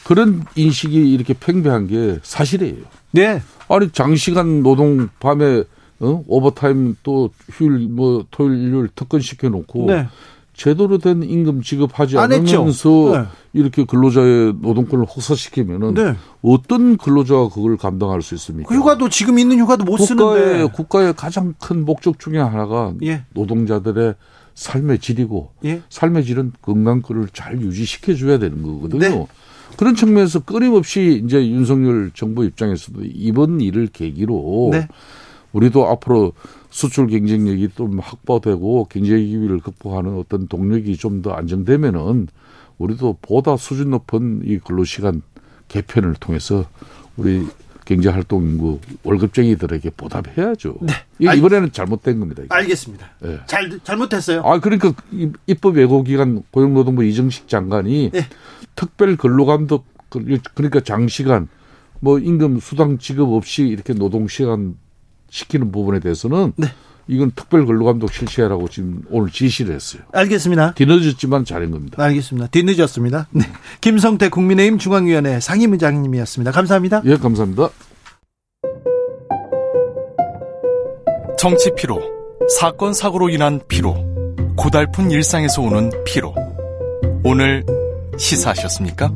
그런 0.05 0.45
인식이 0.57 1.13
이렇게 1.13 1.35
팽배한 1.39 1.87
게 1.87 2.19
사실이에요. 2.23 2.83
네. 3.13 3.43
아니 3.69 3.91
장시간 3.93 4.63
노동 4.63 5.09
밤에 5.21 5.65
어? 6.01 6.25
오버타임 6.27 6.97
또 7.03 7.31
휴일 7.51 7.89
뭐 7.89 8.25
토요일 8.31 8.89
특근 8.95 9.21
시켜 9.21 9.49
놓고 9.49 9.87
네. 9.87 10.09
제대로 10.59 10.99
된 10.99 11.23
임금 11.23 11.63
지급하지 11.63 12.19
않으면서 12.19 13.13
네. 13.13 13.25
이렇게 13.53 13.85
근로자의 13.85 14.55
노동권을 14.61 15.05
혹사시키면은 15.05 15.95
네. 15.95 16.15
어떤 16.43 16.97
근로자가 16.97 17.49
그걸 17.51 17.77
감당할 17.77 18.23
수 18.23 18.35
있습니까? 18.35 18.69
그 18.69 18.75
휴가도 18.75 19.09
지금 19.09 19.39
있는 19.39 19.61
휴가도 19.61 19.85
못 19.85 19.99
국가의, 19.99 20.07
쓰는데 20.07 20.73
국가의 20.73 21.15
가장 21.15 21.55
큰 21.61 21.85
목적 21.85 22.19
중에 22.19 22.39
하나가 22.39 22.93
예. 23.05 23.23
노동자들의 23.35 24.17
삶의 24.55 24.99
질이고 24.99 25.53
예. 25.65 25.81
삶의 25.91 26.25
질은 26.25 26.53
건강권을 26.61 27.29
잘 27.33 27.63
유지시켜 27.63 28.17
줘야 28.17 28.41
되는 28.41 28.61
거거든요. 28.61 28.99
네. 28.99 29.27
그런 29.77 29.95
측면에서 29.95 30.41
끊임없이 30.41 31.23
이제 31.25 31.49
윤석열 31.49 32.11
정부 32.15 32.45
입장에서도 32.45 33.03
이번 33.05 33.61
일을 33.61 33.87
계기로 33.93 34.71
네. 34.73 34.89
우리도 35.53 35.87
앞으로 35.87 36.33
수출 36.71 37.07
경쟁력이 37.09 37.71
좀 37.77 37.99
확보되고 37.99 38.87
경제 38.91 39.19
기비를 39.19 39.61
극복하는 39.61 40.17
어떤 40.17 40.49
동력이 40.49 40.97
좀 40.97 41.23
더 41.23 41.33
안정되면은 41.33 42.29
우리도 42.79 43.19
보다 43.23 43.57
수준 43.57 43.91
높은 43.91 44.43
이 44.45 44.59
근로시간 44.59 45.23
개편을 45.69 46.15
통해서 46.21 46.65
우리 47.17 47.45
경제 47.85 48.09
활동 48.11 48.43
인구 48.43 48.79
월급쟁이들에게 49.03 49.91
보답해야죠. 49.97 50.77
네. 50.83 50.93
이번에는 51.37 51.73
잘못된 51.73 52.21
겁니다. 52.21 52.43
이게. 52.45 52.55
알겠습니다. 52.55 53.09
네. 53.21 53.39
잘 53.47 53.81
잘못했어요. 53.83 54.43
아 54.45 54.61
그러니까 54.61 54.93
입법 55.47 55.79
예고기관 55.79 56.43
고용노동부 56.51 57.03
이정식 57.05 57.49
장관이 57.49 58.11
네. 58.13 58.27
특별 58.77 59.17
근로감독 59.17 59.87
그, 60.11 60.39
그러니까 60.55 60.81
장시간 60.81 61.49
뭐 62.01 62.19
임금 62.19 62.61
수당 62.61 62.99
지급 62.99 63.31
없이 63.33 63.63
이렇게 63.67 63.95
노동 63.95 64.29
시간 64.29 64.77
시키는 65.31 65.73
부분에 65.73 66.01
대해서는 66.01 66.53
네. 66.57 66.69
이건 67.07 67.33
특별 67.35 67.65
근로감독 67.65 68.13
실시하라고 68.13 68.69
지금 68.69 69.03
오늘 69.11 69.31
지시를 69.31 69.75
했어요. 69.75 70.03
알겠습니다. 70.13 70.75
뒤늦었지만 70.75 71.45
잘한 71.47 71.71
겁니다. 71.71 72.03
알겠습니다. 72.03 72.49
뒤늦었습니다. 72.49 73.29
네. 73.31 73.45
김성태 73.81 74.29
국민의힘 74.29 74.79
중앙위원회 74.79 75.41
상임의장님이었습니다. 75.41 76.53
감사합니다. 76.53 77.03
예, 77.07 77.17
감사합니다. 77.17 77.71
정치 81.39 81.71
피로, 81.77 82.03
사건 82.59 82.93
사고로 82.93 83.31
인한 83.31 83.61
피로, 83.69 83.95
고달픈 84.57 85.11
일상에서 85.11 85.63
오는 85.63 85.91
피로. 86.05 86.35
오늘 87.25 87.65
시사하셨습니까? 88.19 89.13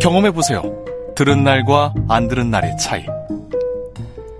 경험해 0.00 0.30
보세요. 0.30 0.62
들은 1.16 1.44
날과 1.44 1.92
안 2.08 2.28
들은 2.28 2.50
날의 2.50 2.76
차이. 2.78 3.04